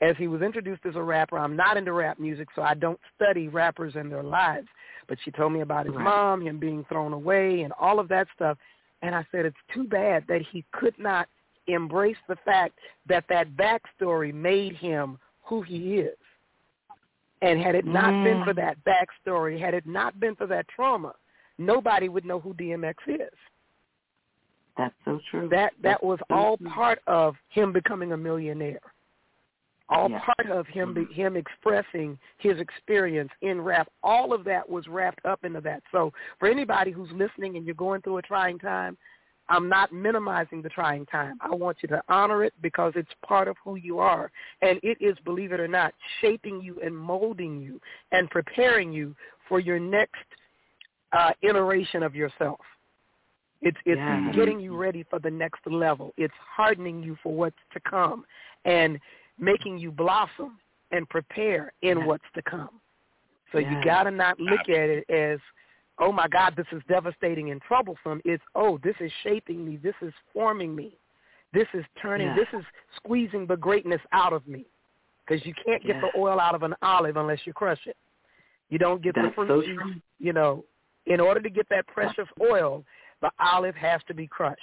[0.00, 2.98] as he was introduced as a rapper, I'm not into rap music, so I don't
[3.14, 4.66] study rappers and their lives.
[5.08, 6.02] But she told me about his right.
[6.02, 8.58] mom, him being thrown away, and all of that stuff.
[9.02, 11.28] And I said it's too bad that he could not
[11.72, 12.78] embrace the fact
[13.08, 16.16] that that backstory made him who he is.
[17.42, 18.24] And had it not mm.
[18.24, 21.14] been for that backstory, had it not been for that trauma,
[21.58, 23.28] nobody would know who DMX is.
[24.76, 25.48] That's so true.
[25.48, 26.70] That that That's was so all true.
[26.70, 28.80] part of him becoming a millionaire.
[29.88, 30.20] All yeah.
[30.20, 31.12] part of him mm-hmm.
[31.12, 33.88] him expressing his experience in rap.
[34.02, 35.82] All of that was wrapped up into that.
[35.92, 38.96] So for anybody who's listening and you're going through a trying time,
[39.50, 41.36] I'm not minimizing the trying time.
[41.40, 44.30] I want you to honor it because it's part of who you are.
[44.62, 47.80] And it is, believe it or not, shaping you and molding you
[48.12, 49.14] and preparing you
[49.48, 50.24] for your next
[51.12, 52.60] uh, iteration of yourself.
[53.62, 54.32] It's it's yeah.
[54.34, 56.14] getting you ready for the next level.
[56.16, 58.24] It's hardening you for what's to come
[58.64, 58.98] and
[59.38, 60.58] making you blossom
[60.92, 62.06] and prepare in yeah.
[62.06, 62.80] what's to come.
[63.52, 63.78] So yeah.
[63.78, 65.40] you got to not look at it as,
[66.00, 68.20] oh my God, this is devastating and troublesome.
[68.24, 69.78] It's, oh, this is shaping me.
[69.82, 70.96] This is forming me.
[71.52, 72.36] This is turning, yeah.
[72.36, 72.64] this is
[72.96, 74.66] squeezing the greatness out of me.
[75.26, 76.00] Because you can't get yeah.
[76.12, 77.96] the oil out of an olive unless you crush it.
[78.68, 79.94] You don't get That's the fruit so true.
[80.18, 80.64] You know,
[81.06, 82.84] in order to get that precious oil,
[83.20, 84.58] the olive has to be crushed.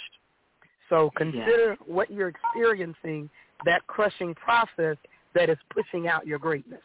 [0.90, 1.94] So consider yeah.
[1.94, 3.30] what you're experiencing,
[3.66, 4.98] that crushing process
[5.36, 6.82] that is pushing out your greatness.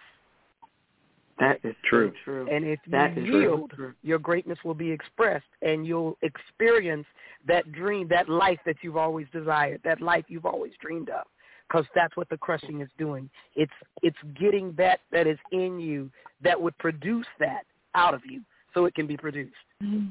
[1.42, 2.10] That is true.
[2.10, 2.48] So true.
[2.50, 3.94] And if that you is yield, true.
[4.02, 7.06] your greatness will be expressed and you'll experience
[7.48, 11.26] that dream, that life that you've always desired, that life you've always dreamed of.
[11.68, 13.30] Because that's what the crushing is doing.
[13.56, 16.10] It's it's getting that that is in you
[16.42, 17.62] that would produce that
[17.94, 18.42] out of you,
[18.74, 19.54] so it can be produced.
[19.82, 20.10] Mm.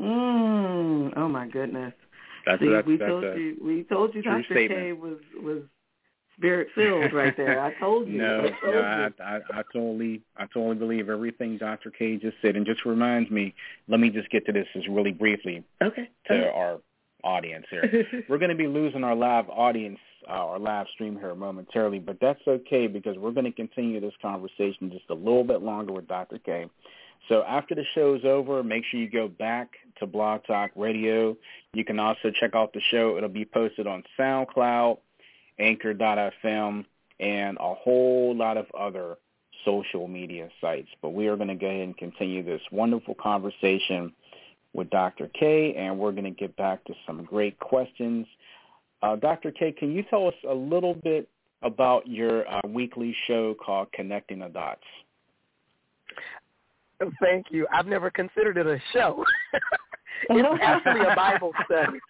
[0.00, 1.12] Mm.
[1.16, 1.94] Oh my goodness!
[2.46, 4.54] That's, See, that's, we that's told a you we told you true Dr.
[4.54, 4.80] statement.
[4.80, 5.62] K was was
[6.40, 7.60] spirit filled right there.
[7.60, 8.18] I told you.
[8.18, 9.12] no, I told no, you.
[9.20, 11.90] I, I, I totally, I totally believe everything Dr.
[11.90, 13.54] K just said, and just reminds me.
[13.88, 16.08] Let me just get to this just really briefly okay.
[16.28, 16.48] to okay.
[16.48, 16.80] our
[17.22, 18.06] audience here.
[18.28, 22.18] We're going to be losing our live audience, uh, our live stream here momentarily, but
[22.20, 26.08] that's okay because we're going to continue this conversation just a little bit longer with
[26.08, 26.38] Dr.
[26.38, 26.66] K.
[27.28, 31.36] So after the show's over, make sure you go back to Blog Talk Radio.
[31.74, 33.16] You can also check out the show.
[33.16, 34.98] It'll be posted on SoundCloud,
[35.60, 36.84] Anchor.fm,
[37.20, 39.16] and a whole lot of other
[39.64, 40.88] social media sites.
[41.02, 44.12] But we are going to go ahead and continue this wonderful conversation
[44.72, 45.28] with Dr.
[45.38, 48.26] K, and we're going to get back to some great questions.
[49.02, 49.50] Uh, Dr.
[49.50, 51.28] K, can you tell us a little bit
[51.62, 54.80] about your uh, weekly show called Connecting the Dots?
[57.20, 57.66] Thank you.
[57.72, 59.24] I've never considered it a show.
[60.28, 61.98] it's actually a Bible study.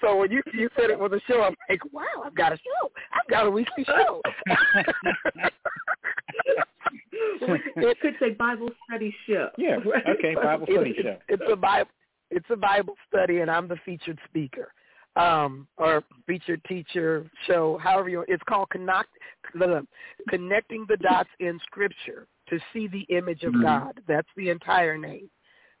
[0.00, 2.56] So when you you said it was a show, I'm like, wow, I've got a
[2.56, 2.90] show.
[3.12, 4.22] I've got a weekly show.
[7.76, 9.48] it could say Bible study show.
[9.58, 9.78] Yeah.
[10.08, 10.34] Okay.
[10.34, 11.16] Bible study it's, show.
[11.28, 11.90] It's a Bible.
[12.30, 14.72] It's a Bible study, and I'm the featured speaker,
[15.16, 17.78] um, or featured teacher show.
[17.82, 18.24] However, you.
[18.28, 19.08] It's called connect,
[20.28, 23.62] connecting the dots in Scripture to see the image of mm-hmm.
[23.62, 24.00] God.
[24.06, 25.28] That's the entire name.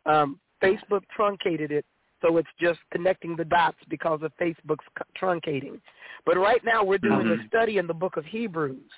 [0.06, 1.84] Um, Facebook truncated it,
[2.20, 4.84] so it's just connecting the dots because of Facebook's
[5.20, 5.80] truncating.
[6.26, 7.44] But right now, we're doing mm-hmm.
[7.44, 8.90] a study in the book of Hebrews.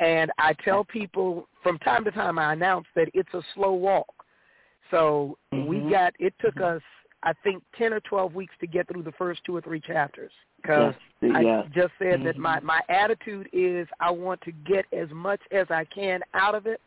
[0.00, 4.12] And I tell people from time to time, I announce that it's a slow walk.
[4.90, 5.66] So mm-hmm.
[5.66, 6.76] we got, it took mm-hmm.
[6.76, 6.82] us,
[7.22, 10.32] I think, 10 or 12 weeks to get through the first two or three chapters.
[10.60, 11.32] Because yes.
[11.34, 11.66] I yes.
[11.74, 12.24] just said mm-hmm.
[12.24, 16.54] that my, my attitude is I want to get as much as I can out
[16.54, 16.80] of it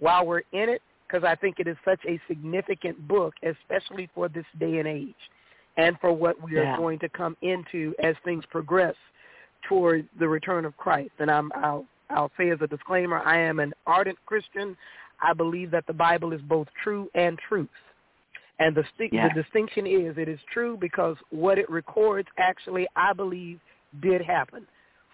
[0.00, 4.28] while we're in it, because I think it is such a significant book, especially for
[4.28, 5.14] this day and age
[5.76, 6.62] and for what we yeah.
[6.62, 8.94] are going to come into as things progress
[9.68, 11.12] toward the return of Christ.
[11.18, 14.76] And I'm, I'll I'll say as a disclaimer, I am an ardent Christian.
[15.22, 17.68] I believe that the Bible is both true and truth.
[18.58, 19.28] And the, sti- yeah.
[19.28, 23.60] the distinction is it is true because what it records actually, I believe,
[24.02, 24.66] did happen.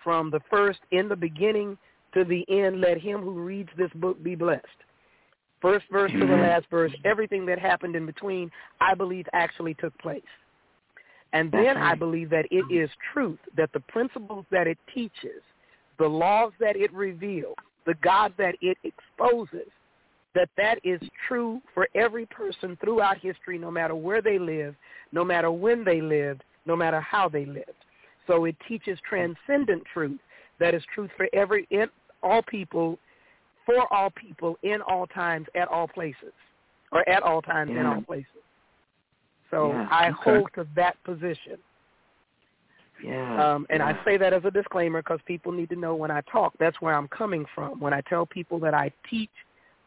[0.02, 1.78] From the first, in the beginning
[2.14, 4.66] to the end, let him who reads this book be blessed.
[5.60, 6.42] First verse to the mm-hmm.
[6.42, 10.22] last verse, everything that happened in between, I believe actually took place.
[11.32, 11.76] And then.
[11.76, 15.42] I believe that it is truth, that the principles that it teaches
[15.98, 19.68] the laws that it reveals, the God that it exposes,
[20.34, 24.74] that that is true for every person throughout history, no matter where they live,
[25.10, 27.72] no matter when they lived, no matter how they lived.
[28.26, 30.20] So it teaches transcendent truth
[30.60, 31.66] that is truth for every
[32.22, 32.98] all people,
[33.68, 36.32] for all people, in all times, at all places,
[36.90, 37.80] or at all times, yeah.
[37.80, 38.26] in all places.
[39.50, 39.86] So yeah.
[39.90, 40.16] I okay.
[40.24, 41.58] hold to that position.
[43.04, 43.54] Yeah.
[43.54, 43.88] Um, and yeah.
[43.88, 46.80] I say that as a disclaimer because people need to know when I talk, that's
[46.80, 47.78] where I'm coming from.
[47.78, 49.30] When I tell people that I teach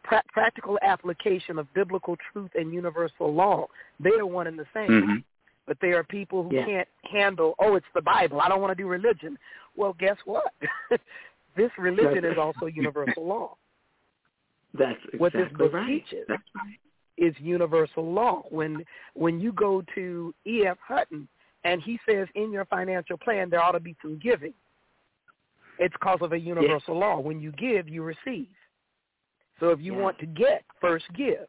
[0.03, 3.65] pra- practical application of biblical truth and universal law,
[3.99, 4.89] they are one and the same.
[4.89, 5.15] Mm-hmm.
[5.65, 6.65] But there are people who Yeah.
[6.65, 8.41] can't handle, oh, it's the Bible.
[8.41, 9.39] I don't want to do religion.
[9.75, 10.53] Well, guess what?
[11.57, 13.55] this religion is also universal law.
[14.73, 15.87] That's exactly what this book right.
[15.87, 16.79] teaches That's right.
[17.17, 18.43] is universal law.
[18.49, 20.77] When when you go to E.F.
[20.85, 21.27] Hutton
[21.63, 24.53] and he says in your financial plan there ought to be some giving,
[25.77, 27.19] it's because of a universal law.
[27.19, 28.47] When you give, you receive.
[29.59, 30.01] So if you Yeah.
[30.01, 31.47] want to get, first give.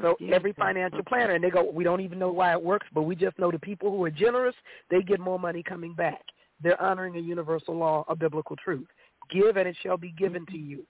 [0.00, 3.02] So every financial planner, and they go, we don't even know why it works, but
[3.02, 4.54] we just know the people who are generous,
[4.88, 6.22] they get more money coming back.
[6.62, 8.86] They're honoring a universal law of biblical truth.
[9.30, 10.86] Give and it shall be given to you.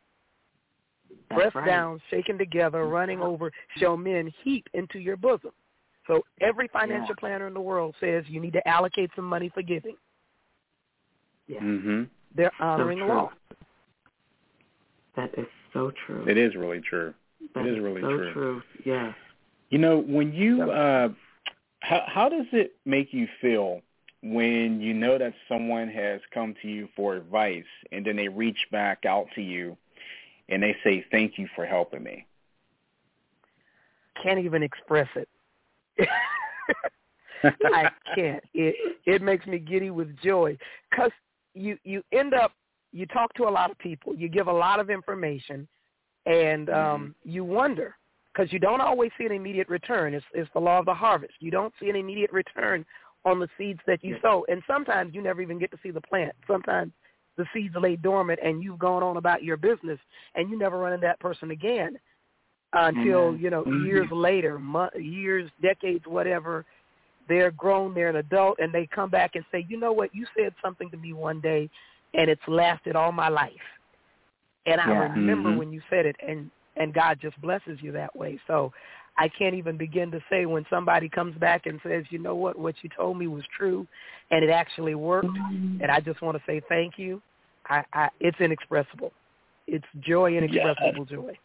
[1.29, 1.67] That's Pressed right.
[1.67, 5.53] down, shaken together, running over, shall men heap into your bosom.
[6.07, 7.21] So every financial Yeah.
[7.21, 9.97] planner in the world says you need to allocate some money for giving.
[11.47, 11.61] Yeah.
[11.61, 12.05] Mm-hmm.
[12.35, 13.33] They're honoring so law.
[15.17, 16.25] That is so true.
[16.27, 17.15] It is really true.
[17.55, 18.33] That it is really so true.
[18.33, 18.63] true.
[18.85, 19.13] Yeah.
[19.71, 21.09] You know, when you uh
[21.81, 23.83] how how does it make you feel
[24.23, 28.69] when you know that someone has come to you for advice and then they reach
[28.71, 29.77] back out to you
[30.49, 32.27] and they say thank you for helping me?
[34.23, 35.29] Can't even express it.
[37.45, 38.43] I can't.
[38.55, 38.75] It
[39.07, 40.57] it makes me giddy with joy
[40.95, 41.11] cuz
[41.55, 42.53] you you end up
[42.93, 45.67] you talk to a lot of people, you give a lot of information
[46.27, 47.31] and um mm-hmm.
[47.31, 47.97] you wonder
[48.33, 50.15] because you don't always see an immediate return.
[50.15, 51.35] It's, it's the law of the harvest.
[51.41, 52.85] You don't see an immediate return
[53.25, 56.01] on the seeds that you sow, and sometimes you never even get to see the
[56.01, 56.33] plant.
[56.47, 56.93] Sometimes
[57.37, 59.99] the seeds lay dormant, and you've gone on about your business,
[60.35, 61.99] and you never run into that person again
[62.73, 63.43] until mm-hmm.
[63.43, 63.87] you know mm-hmm.
[63.87, 66.65] years later, months, years, decades, whatever.
[67.29, 70.15] They're grown, they're an adult, and they come back and say, "You know what?
[70.15, 71.71] You said something to me one day,
[72.15, 73.53] and it's lasted all my life."
[74.67, 74.99] And I yeah.
[74.99, 75.59] remember mm-hmm.
[75.59, 78.41] when you said it, and and God just blesses you that way.
[78.47, 78.73] So
[79.19, 82.59] I can't even begin to say when somebody comes back and says, you know what,
[82.59, 83.87] what you told me was true
[84.31, 87.21] and it actually worked and I just want to say thank you.
[87.69, 89.13] I, I it's inexpressible.
[89.67, 91.09] It's joy, inexpressible yes.
[91.09, 91.39] joy.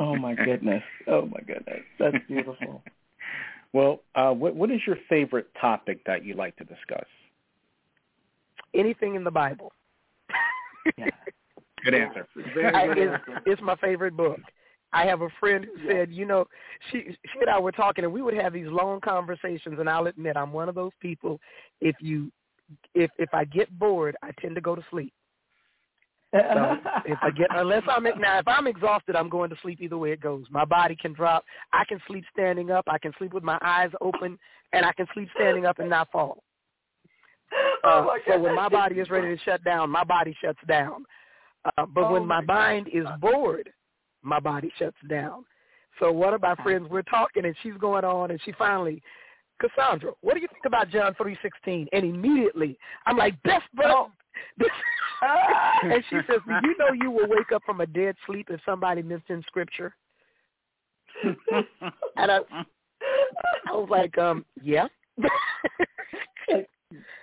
[0.00, 0.82] oh my goodness.
[1.06, 1.80] Oh my goodness.
[1.98, 2.82] That's beautiful.
[3.72, 7.06] well, uh, what what is your favorite topic that you like to discuss?
[8.74, 9.72] Anything in the Bible.
[10.96, 11.06] yeah.
[11.84, 12.26] Good answer.
[12.74, 14.40] I, it's, it's my favorite book.
[14.92, 16.44] I have a friend who said, you know,
[16.90, 19.76] she she and I were talking, and we would have these long conversations.
[19.78, 21.40] And I'll admit, I'm one of those people.
[21.80, 22.32] If you,
[22.94, 25.12] if if I get bored, I tend to go to sleep.
[26.32, 26.76] So
[27.06, 30.12] if I get unless I'm now if I'm exhausted, I'm going to sleep either way
[30.12, 30.44] it goes.
[30.50, 31.44] My body can drop.
[31.72, 32.84] I can sleep standing up.
[32.88, 34.38] I can sleep with my eyes open,
[34.72, 36.42] and I can sleep standing up and not fall.
[37.82, 40.60] Oh uh, oh so when my body is ready to shut down, my body shuts
[40.68, 41.04] down.
[41.64, 43.70] Uh, but oh when my, my mind is bored,
[44.22, 45.44] my body shuts down.
[45.98, 49.02] So one of my friends, we're talking, and she's going on, and she finally,
[49.60, 51.86] Kasundra, what do you think about John three sixteen?
[51.92, 54.10] And immediately, I'm like, best bro.
[55.82, 58.60] and she says, do you know you will wake up from a dead sleep if
[58.64, 59.94] somebody mentions scripture?
[62.16, 62.38] and I,
[63.68, 64.86] I was like, um, yeah.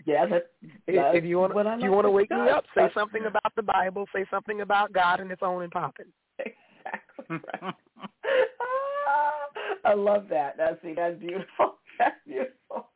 [0.06, 0.52] Yeah, that,
[0.88, 4.06] if you want, to, you want to wake me up, say something about the Bible,
[4.16, 6.06] say something about God, and it's on and popping.
[7.30, 7.62] Exactly.
[7.62, 7.74] Right.
[9.86, 10.56] I love that.
[10.58, 11.76] That's see, that's beautiful.
[12.00, 12.90] That's beautiful.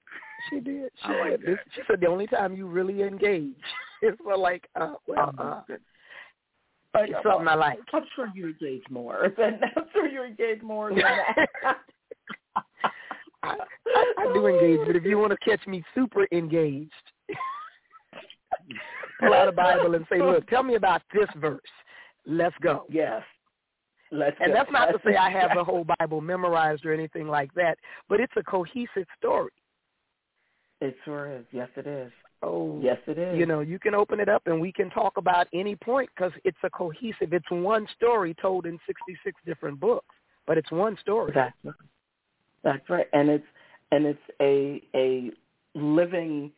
[0.50, 0.91] She did.
[1.04, 1.41] She like did.
[1.41, 3.56] This, she said the only time you really engage
[4.04, 5.62] is for like, uh, well, oh, uh,
[6.94, 7.80] but yeah, something I like.
[7.94, 9.60] I'm sure you engage more than.
[9.76, 11.78] I'm sure you engage more than that.
[13.44, 13.56] I,
[14.20, 16.91] I, do engage, but if you want to catch me super engaged,
[19.20, 21.60] pull out a Bible and say, "Look, tell me about this verse.
[22.28, 23.24] Let's go." Yes.
[24.12, 24.60] Let's and go.
[24.60, 27.78] that's not to say I have the whole Bible memorized or anything like that,
[28.10, 29.52] but it's a cohesive story.
[30.82, 31.45] It sure is.
[31.52, 32.12] Yes, it is.
[32.43, 33.38] Oh, yes, it is.
[33.38, 36.32] You know, you can open it up and we can talk about any point because
[36.43, 37.34] it's a cohesive.
[37.34, 40.15] It's one story told in 66 different books,
[40.47, 41.32] but it's one story.
[41.36, 41.76] That's right.
[42.63, 43.45] That's right, and it's
[43.91, 45.32] and it's a a
[45.74, 46.52] living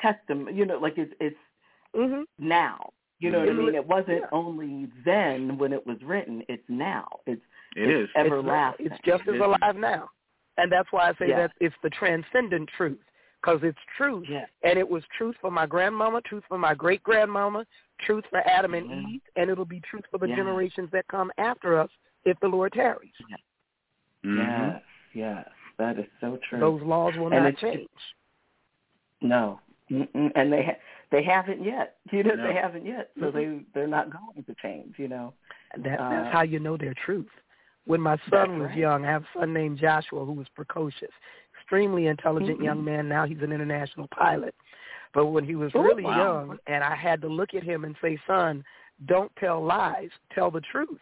[0.00, 0.56] testament.
[0.56, 1.36] You know, like it's it's
[1.94, 2.22] mm-hmm.
[2.38, 2.90] now.
[3.20, 3.74] You know what I mean?
[3.74, 4.26] It wasn't yeah.
[4.32, 6.42] only then when it was written.
[6.48, 7.06] It's now.
[7.26, 7.42] It's
[7.76, 8.16] it it's is.
[8.16, 8.86] everlasting.
[8.86, 10.08] It's, just as alive now,
[10.56, 11.40] and that's why I say yeah.
[11.40, 12.98] that it's the transcendent truth
[13.40, 14.46] because it's truth, yeah.
[14.62, 17.64] and it was truth for my grandmama, truth for my great grandmama,
[18.04, 19.08] truth for Adam and mm-hmm.
[19.14, 20.36] Eve, and it'll be truth for the yeah.
[20.36, 21.90] generations that come after us
[22.24, 23.12] if the Lord tarries.
[23.28, 24.30] Yeah.
[24.30, 24.70] Mm-hmm.
[24.70, 24.82] Yes,
[25.14, 26.60] yes, that is so true.
[26.60, 27.88] Those laws will and not change.
[29.22, 30.30] No, Mm-mm.
[30.34, 30.78] and they ha-
[31.10, 31.96] they haven't yet.
[32.12, 32.46] You know, no.
[32.48, 33.36] they haven't yet, so mm-hmm.
[33.36, 34.94] they they're not going to change.
[34.98, 35.32] You know,
[35.76, 37.28] that, uh, that's how you know their truth.
[37.84, 38.78] When my son was right.
[38.78, 41.10] young, I have a son named Joshua who was precocious,
[41.56, 42.64] extremely intelligent mm-hmm.
[42.64, 43.08] young man.
[43.08, 44.54] Now he's an international pilot.
[45.14, 46.16] But when he was oh, really wow.
[46.16, 48.64] young, and I had to look at him and say, "Son,
[49.06, 50.10] don't tell lies.
[50.34, 50.98] Tell the truth."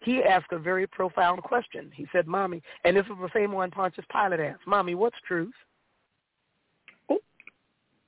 [0.00, 1.90] He asked a very profound question.
[1.94, 5.54] He said, "Mommy," and this was the same one Pontius Pilate asked, "Mommy, what's truth?"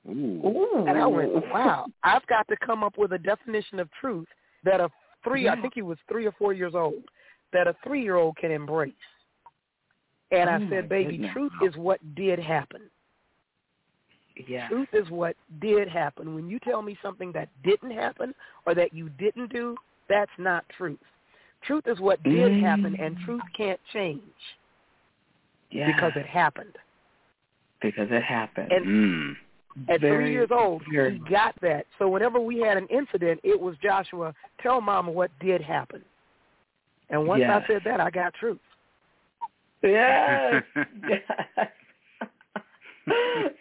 [0.07, 0.85] Ooh.
[0.87, 4.27] And I went, wow, I've got to come up with a definition of truth
[4.63, 4.89] that a
[5.23, 5.53] three, yeah.
[5.53, 7.03] I think he was three or four years old,
[7.53, 8.93] that a three-year-old can embrace.
[10.31, 11.33] And oh I said, baby, goodness.
[11.33, 12.81] truth is what did happen.
[14.47, 14.67] Yeah.
[14.67, 16.35] Truth is what did happen.
[16.35, 18.33] When you tell me something that didn't happen
[18.65, 19.75] or that you didn't do,
[20.09, 20.99] that's not truth.
[21.63, 22.61] Truth is what did mm.
[22.61, 24.21] happen, and truth can't change
[25.71, 25.87] yeah.
[25.87, 26.75] because it happened.
[27.81, 28.71] Because it happened.
[28.71, 29.35] And mm.
[29.89, 31.13] At very, three years old, very.
[31.13, 31.85] he got that.
[31.99, 36.01] So whenever we had an incident, it was Joshua, tell Mama what did happen.
[37.09, 37.61] And once yes.
[37.63, 38.59] I said that, I got truth.
[39.83, 40.63] Yes.
[41.09, 41.21] yes.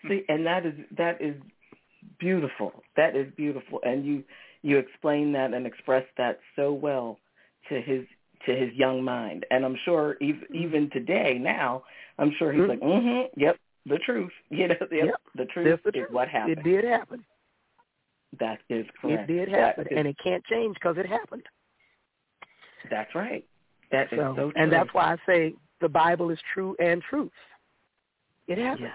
[0.09, 1.35] See, and that is that is
[2.19, 2.73] beautiful.
[2.97, 4.25] That is beautiful, and you
[4.63, 7.19] you explain that and express that so well
[7.69, 8.07] to his
[8.47, 9.45] to his young mind.
[9.51, 11.83] And I'm sure even even today now,
[12.19, 12.69] I'm sure he's Mhm.
[12.69, 14.33] like, mm-hmm, yep, the truth.
[14.51, 15.21] You know, yep, Yep.
[15.37, 16.11] the truth the is truth.
[16.11, 16.59] what happened.
[16.59, 17.25] It did happen.
[18.41, 19.31] That is correct.
[19.31, 21.43] It did happen, and it can't change because it happened.
[22.91, 23.45] that's right.
[23.93, 24.53] That is so, true.
[24.57, 27.31] and that's why I say the Bible is true and truth.
[28.49, 28.89] It happened.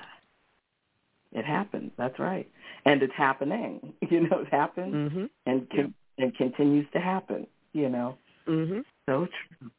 [1.33, 1.39] Yeah.
[1.39, 1.91] It happened.
[1.97, 2.49] That's right.
[2.85, 3.93] And it's happening.
[4.09, 5.29] You know, it happened Mhm.
[5.45, 7.47] and con- and continues to happen.
[7.73, 8.17] You know,
[8.47, 8.83] Mhm.
[9.05, 9.71] so true,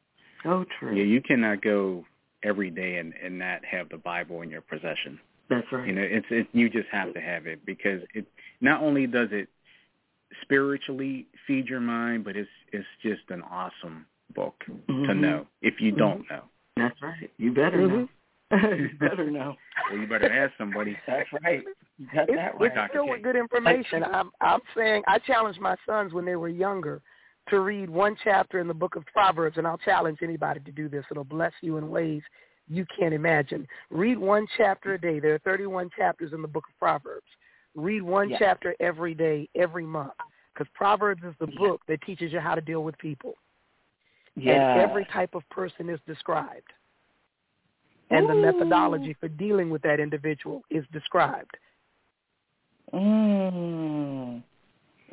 [0.43, 0.95] so true.
[0.95, 2.05] Yeah, you cannot go
[2.43, 5.19] every day and and not have the Bible in your possession.
[5.49, 5.87] That's right.
[5.87, 8.25] You know, it's it, you just have to have it because it
[8.61, 9.49] not only does it
[10.41, 15.19] spiritually feed your mind, but it's it's just an awesome book to Mhm.
[15.19, 16.43] know if you don't know.
[16.77, 17.29] That's right.
[17.37, 17.89] You better Mhm.
[17.89, 18.07] know.
[18.77, 19.57] you better know.
[19.89, 20.97] Well, you better ask somebody.
[21.07, 21.63] That's right.
[21.97, 22.73] You got It's, that it's right.
[22.75, 22.89] Dr.
[22.89, 24.03] still with good information.
[24.03, 27.01] I'm I'm saying I challenged my sons when they were younger
[27.51, 30.89] to read one chapter in the book of Proverbs, and I'll challenge anybody to do
[30.89, 31.05] this.
[31.11, 32.23] It'll bless you in ways
[32.67, 33.67] you can't imagine.
[33.89, 35.19] Read one chapter a day.
[35.19, 37.27] There are 31 chapters in the book of Proverbs.
[37.75, 38.39] Read one Yes.
[38.39, 40.13] chapter every day, every month,
[40.53, 41.57] because Proverbs is the Yes.
[41.57, 43.37] book that teaches you how to deal with people,
[44.35, 44.53] Yeah.
[44.53, 46.71] and every type of person is described,
[48.09, 51.57] and the methodology for dealing with that individual is described.
[52.93, 53.90] Mm.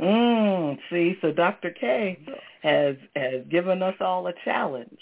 [0.01, 0.79] Mm.
[0.91, 1.71] See, so Dr.
[1.71, 2.19] K
[2.63, 4.99] has has given us all a challenge.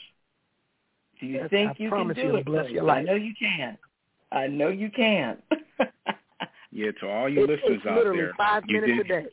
[1.21, 2.45] Do you Yes, think I you can do you it'll it?
[2.47, 2.99] bless your life.
[2.99, 3.79] I know you can.
[4.33, 5.39] I know you can.
[6.73, 9.11] Yeah, to all you It listeners takes out literally there, five you minutes did.
[9.19, 9.29] a day.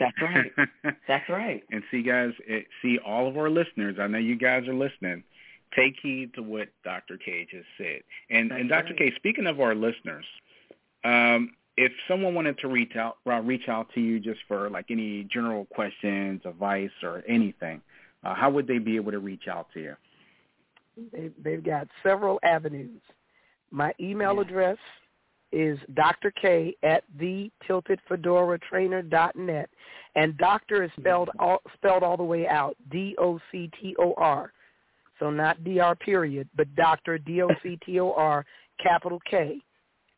[0.00, 0.50] That's right.
[1.08, 1.62] That's right.
[1.70, 3.98] and see, guys, it, see all of our listeners.
[4.00, 5.22] I know you guys are listening.
[5.76, 7.18] Take heed to what Dr.
[7.18, 8.00] K just said.
[8.30, 8.86] And and Dr.
[8.94, 8.98] right.
[8.98, 10.24] K, speaking of our listeners,
[11.04, 14.86] um, if someone wanted to reach out, uh, reach out to you just for like
[14.90, 17.80] any general questions, advice, or anything,
[18.24, 19.94] uh, how would they be able to reach out to you?
[21.12, 23.00] They, they've got several avenues.
[23.70, 24.40] My email Yeah.
[24.42, 24.78] address
[25.52, 26.32] is Dr.
[26.32, 29.70] K at the tiltedfedoratrainer.net,
[30.16, 34.52] and doctor is spelled all, spelled all the way out, D-O-C-T-O-R.
[35.20, 38.44] So not D-R period, but Doctor, D-O-C-T-O-R,
[38.82, 39.60] capital K,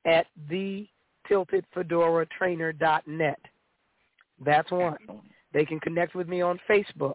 [0.06, 0.86] at the
[1.30, 3.40] tiltedfedoratrainer.net.
[4.44, 4.96] That's one.
[5.52, 7.14] They can connect with me on Facebook.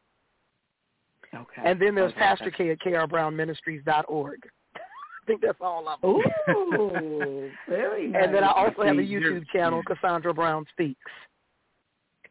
[1.34, 1.62] Okay.
[1.64, 2.20] And then there's oh, Okay.
[2.24, 4.38] Pastor K at krbrownministries.org.
[4.76, 6.10] I think that's all of them.
[6.10, 8.22] Ooh, very nice.
[8.24, 11.00] And then I also have a YouTube you're- channel, Kasundra Brown Speaks.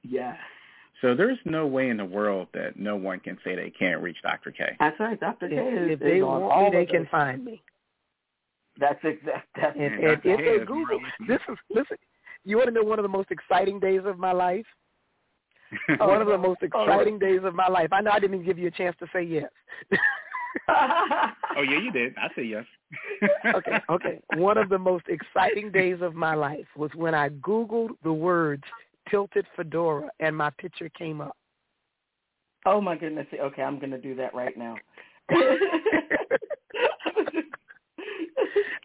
[0.03, 0.38] Yes.
[1.01, 4.18] So there's no way in the world that no one can say they can't reach
[4.24, 4.51] Dr.
[4.51, 4.76] K.
[4.80, 5.20] That's right.
[5.20, 5.49] Dr.
[5.49, 7.08] K is, If, if is they on want all me, they of can those.
[7.12, 7.62] find me.
[8.80, 9.47] That's exact.
[9.55, 10.30] That's And, and Dr.
[10.30, 11.97] if K they is Google, this is listen.
[12.43, 14.65] You want to know one of the most exciting days of my life?
[15.97, 17.89] one of the most oh, exciting days of my life.
[17.91, 19.49] I know I didn't even give you a chance to say yes.
[20.69, 22.15] oh yeah, you did.
[22.17, 22.65] I said yes.
[23.55, 24.19] okay, okay.
[24.36, 28.63] One of the most exciting days of my life was when I Googled the words
[29.09, 31.36] tilted fedora and my picture came up.
[32.65, 33.28] oh my goodness.
[33.34, 34.76] Okay, I'm going to do that right now.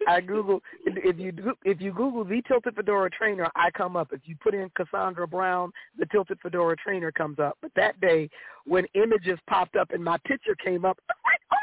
[0.07, 4.13] I Google if you do- if you Google the Tilted Fedora Trainer, I come up.
[4.13, 7.59] If you put in Kasundra Brown, the Tilted Fedora Trainer comes up.
[7.61, 8.31] But that day,
[8.65, 11.57] when images popped up and my picture came up, I'm like, oh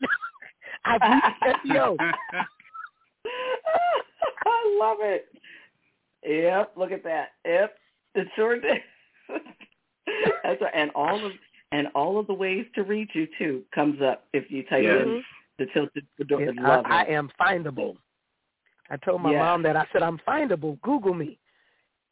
[0.00, 0.08] my
[1.00, 1.00] god!
[1.02, 1.96] I've reached SEO.
[4.46, 5.28] I love it.
[6.24, 7.32] Yep, look at that.
[7.44, 7.76] Yep,
[8.14, 8.82] it sure did.
[10.42, 10.72] That's right.
[10.74, 11.32] And all of
[11.72, 15.02] and all of the ways to reach you too comes up if you type Yes.
[15.02, 15.24] in
[15.58, 16.48] the tilted fedora.
[16.48, 17.96] And I, I am findable.
[18.90, 19.38] I told my Yeah.
[19.38, 20.80] mom that I said I'm findable.
[20.82, 21.38] Google me,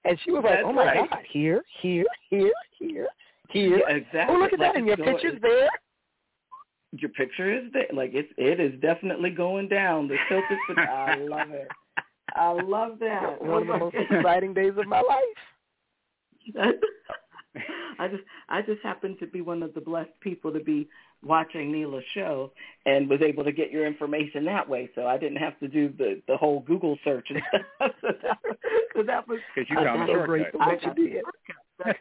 [0.04, 1.10] and she was like, That's "Oh my right.
[1.10, 1.22] god!
[1.30, 3.06] Here, here, here, here,
[3.50, 3.78] here.
[3.88, 4.34] Yeah, exactly.
[4.34, 4.76] Oh, look at Like that!
[4.78, 5.68] And your going- picture's there."
[6.94, 7.86] Your picture is there.
[7.92, 10.08] Like it's it is definitely going down.
[10.08, 10.90] The tilted fedora.
[10.90, 11.68] I love it.
[12.34, 13.42] I love that.
[13.42, 15.38] One of the most exciting days of my life.
[17.98, 20.88] I just I just happen to be one of the blessed people to be
[21.24, 22.52] watching Neela's show
[22.84, 24.90] and was able to get your information that way.
[24.94, 27.92] So I didn't have to do the the whole Google search and stuff.
[28.00, 30.60] so that, was because you found the shortcut.
[30.60, 31.96] I got the shortcut.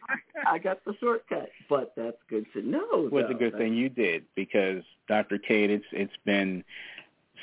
[0.46, 3.06] I got the shortcut, but that's good to know.
[3.06, 5.38] It Was a good thing you did because Dr.
[5.38, 6.64] K, it's it's been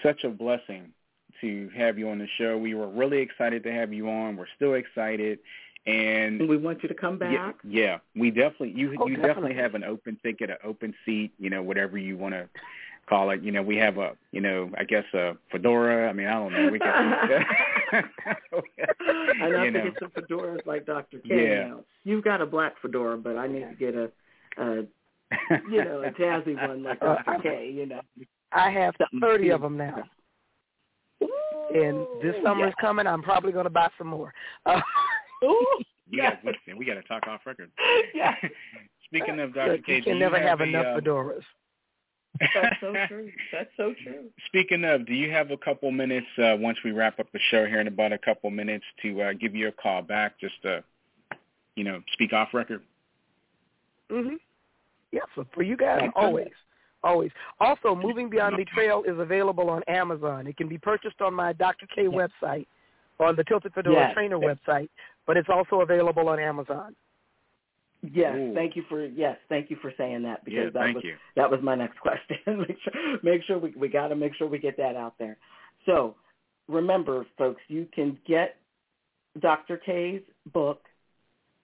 [0.03, 0.91] such a blessing
[1.41, 2.57] to have you on the show.
[2.57, 4.35] We were really excited to have you on.
[4.35, 5.39] We're still excited.
[5.85, 7.31] And we want you to come back.
[7.31, 9.27] Yeah, yeah we definitely you oh, you definitely.
[9.27, 12.47] definitely have an open ticket, an open seat, you know, whatever you want to
[13.07, 13.41] call it.
[13.41, 16.09] You know, we have a you know, I guess a fedora.
[16.09, 16.69] I mean, I don't know.
[16.71, 16.89] We can.
[17.91, 19.83] I know you to know.
[19.83, 21.19] get some fedoras like Dr.
[21.19, 21.67] K Yeah.
[21.69, 21.79] now.
[22.03, 24.11] You've got a black fedora, but I need to get a,
[24.57, 24.83] a
[25.71, 27.41] you know, a jazzy one like Uh, Dr.
[27.41, 27.71] K.
[27.71, 28.01] You know.
[28.51, 30.03] I have Something 30 of them now.
[31.73, 33.05] And this summer is coming.
[33.05, 34.33] I'm probably going to buy some more.
[34.65, 34.81] Uh,
[35.43, 35.65] Ooh,
[36.11, 37.71] we got listen, we got to talk off record.
[38.13, 38.35] yeah.
[39.05, 39.73] Speaking of Dr.
[39.73, 41.41] Look, K, you do can you never have have a, enough uh, fedoras.
[42.39, 43.31] That's so true.
[43.51, 44.25] That's so true.
[44.47, 47.65] Speaking of, do you have a couple minutes uh, once we wrap up the show
[47.65, 50.83] here in about a couple minutes to uh, give you a call back just to,
[51.75, 52.81] you know, speak off record?
[54.11, 54.35] Mhm.
[55.11, 56.15] Yeah, so for you guys, Excellent.
[56.15, 56.51] always,
[57.03, 57.31] always.
[57.59, 60.45] Also, Moving Beyond Betrayal is available on Amazon.
[60.45, 61.87] It can be purchased on my Dr.
[61.93, 62.67] K website,
[63.19, 64.13] on the Tilted Fedora Yes.
[64.13, 64.89] Trainer website,
[65.29, 66.95] but it's also available on Amazon.
[68.01, 68.55] Yes, Ooh.
[68.55, 71.17] thank you for yes, thank you for saying that because Yeah, that thank was you.
[71.35, 72.37] that was my next question.
[72.67, 75.37] make sure make sure we we got to make sure we get that out there.
[75.85, 76.15] So,
[76.67, 78.55] remember folks, you can get
[79.39, 79.77] Dr.
[79.77, 80.21] K's
[80.51, 80.81] book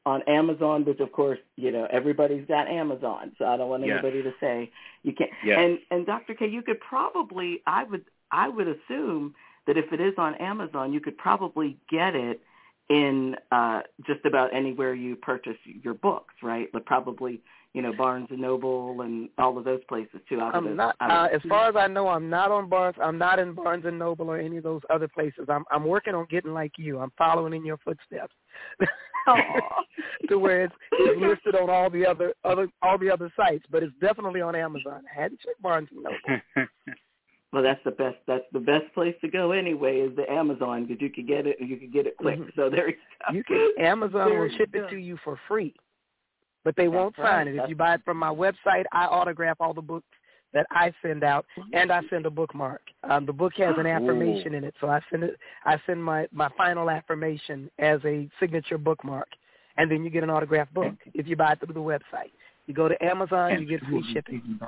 [0.05, 3.93] on Amazon, which of course, you know, everybody's got Amazon, so I don't want Yes.
[4.03, 4.69] anybody to say
[5.01, 5.31] you can't.
[5.43, 5.57] Yes.
[5.59, 6.35] And and Dr.
[6.35, 9.33] K, you could probably I would I would assume
[9.65, 12.39] that if it is on Amazon, you could probably get it
[12.89, 16.69] in uh just about anywhere you purchase your books, right?
[16.71, 17.41] But probably,
[17.73, 20.39] you know, Barnes and Noble and all of those places too.
[20.39, 22.97] I would I'm not, I uh, as far as I know, I'm not on Barnes.
[23.01, 25.45] I'm not in Barnes and Noble or any of those other places.
[25.49, 26.99] I'm I'm working on getting like you.
[26.99, 28.35] I'm following in your footsteps.
[30.29, 33.81] To where it's, it's listed on all the other other all the other sites, but
[33.81, 35.01] it's definitely on Amazon.
[35.11, 36.67] I hadn't checked Barnes and Noble.
[37.55, 38.17] Well, that's the best.
[38.27, 40.01] That's the best place to go anyway.
[40.01, 41.55] Is the Amazon because you could get it.
[41.61, 42.37] You could get it quick.
[42.37, 42.53] Mhm.
[42.53, 43.33] So there you go.
[43.33, 45.73] You can Amazon There will ship it to you for free,
[46.65, 47.55] but they won't That's sign right.
[47.55, 47.63] it.
[47.63, 50.05] If you buy it from my website, I autograph all the books
[50.51, 52.81] that I send out, and I send a bookmark.
[53.05, 55.39] Um, the book has an affirmation in it, so I send it.
[55.63, 59.29] I send my my final affirmation as a signature bookmark,
[59.77, 62.33] and then you get an autographed book if you buy it through the website.
[62.65, 64.59] You go to Amazon, you get free shipping.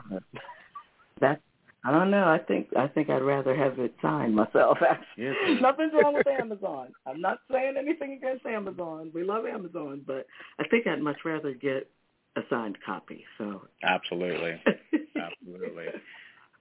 [1.19, 1.41] That's.
[1.83, 2.25] I don't know.
[2.27, 4.77] I think I think I'd rather have it signed myself.
[4.89, 5.35] Actually, Yes.
[5.61, 6.87] nothing's wrong with Amazon.
[7.05, 9.11] I'm not saying anything against Amazon.
[9.13, 10.25] We love Amazon, but
[10.59, 11.89] I think I'd much rather get
[12.35, 13.23] a signed copy.
[13.37, 14.61] So Absolutely.
[15.15, 15.85] Absolutely.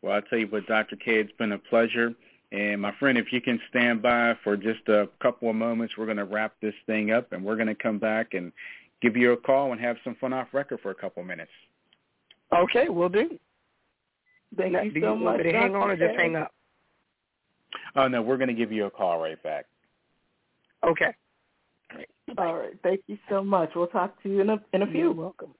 [0.03, 0.97] Well, I'll tell you what, Dr.
[0.97, 2.15] K, it's been a pleasure.
[2.53, 6.05] And my friend, if you can stand by for just a couple of moments, we're
[6.05, 8.53] going to wrap this thing up, and we're going to come back and
[9.03, 11.51] give you a call and have some fun off record for a couple of minutes.
[12.57, 13.37] Okay, we'll do.
[14.57, 15.25] Thank you do so you much.
[15.25, 16.53] want me to hang on or just hang up?
[17.95, 19.67] Oh, no, we're going to give you a call right back.
[20.87, 21.13] Okay.
[22.39, 22.75] All right.
[22.83, 23.71] Thank you so much.
[23.75, 25.13] We'll talk to you in a in a You're few.
[25.13, 25.55] welcome.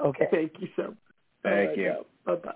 [0.00, 0.26] Okay.
[0.30, 0.96] Thank you so much.
[1.42, 1.94] Thank you.
[2.26, 2.52] Bye bye.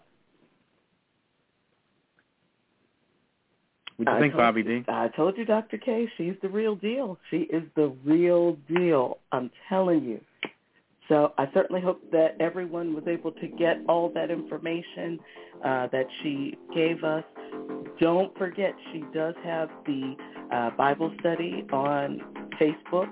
[3.96, 4.84] What do you I think, Bobby you- D?
[4.88, 5.78] I told you, Dr.
[5.78, 7.18] K, she's the real deal.
[7.30, 9.18] She is the real deal.
[9.32, 10.20] I'm telling you.
[11.08, 15.20] So I certainly hope that everyone was able to get all that information
[15.64, 17.24] uh, that she gave us.
[18.00, 20.16] Don't forget, she does have the
[20.52, 22.20] uh, Bible study on
[22.60, 23.08] Facebook,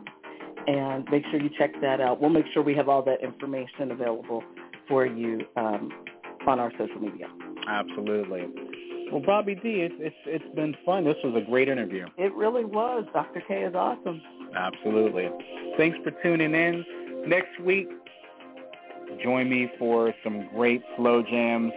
[0.67, 2.21] and make sure you check that out.
[2.21, 4.43] We'll make sure we have all that information available
[4.89, 5.91] for you um,
[6.47, 7.27] on our social media.
[7.69, 8.47] Absolutely.
[9.13, 11.05] Well, Bobby D, it's, it's it's been fun.
[11.05, 12.07] This was a great interview.
[12.17, 13.05] It really was.
[13.13, 13.43] Dr.
[13.47, 14.21] K is awesome.
[14.57, 15.29] Absolutely.
[15.77, 16.85] Thanks for tuning in.
[17.27, 17.89] Next week,
[19.22, 21.72] join me for some great slow jams.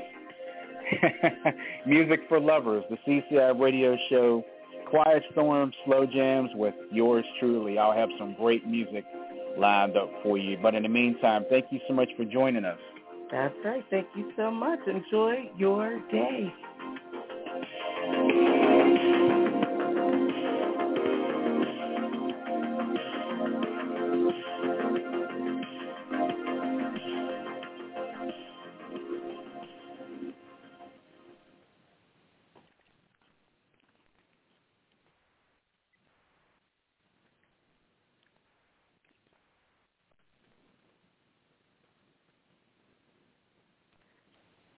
[1.86, 4.44] Music for Lovers, the CCI radio show,
[4.90, 7.78] Quiet Storm Slow Jams with yours truly.
[7.78, 9.06] I'll have some great music
[9.58, 10.58] lined up for you.
[10.62, 12.80] But in the meantime, thank you so much for joining us.
[13.32, 13.84] That's right.
[13.90, 14.80] Thank you so much.
[14.88, 16.54] Enjoy your day.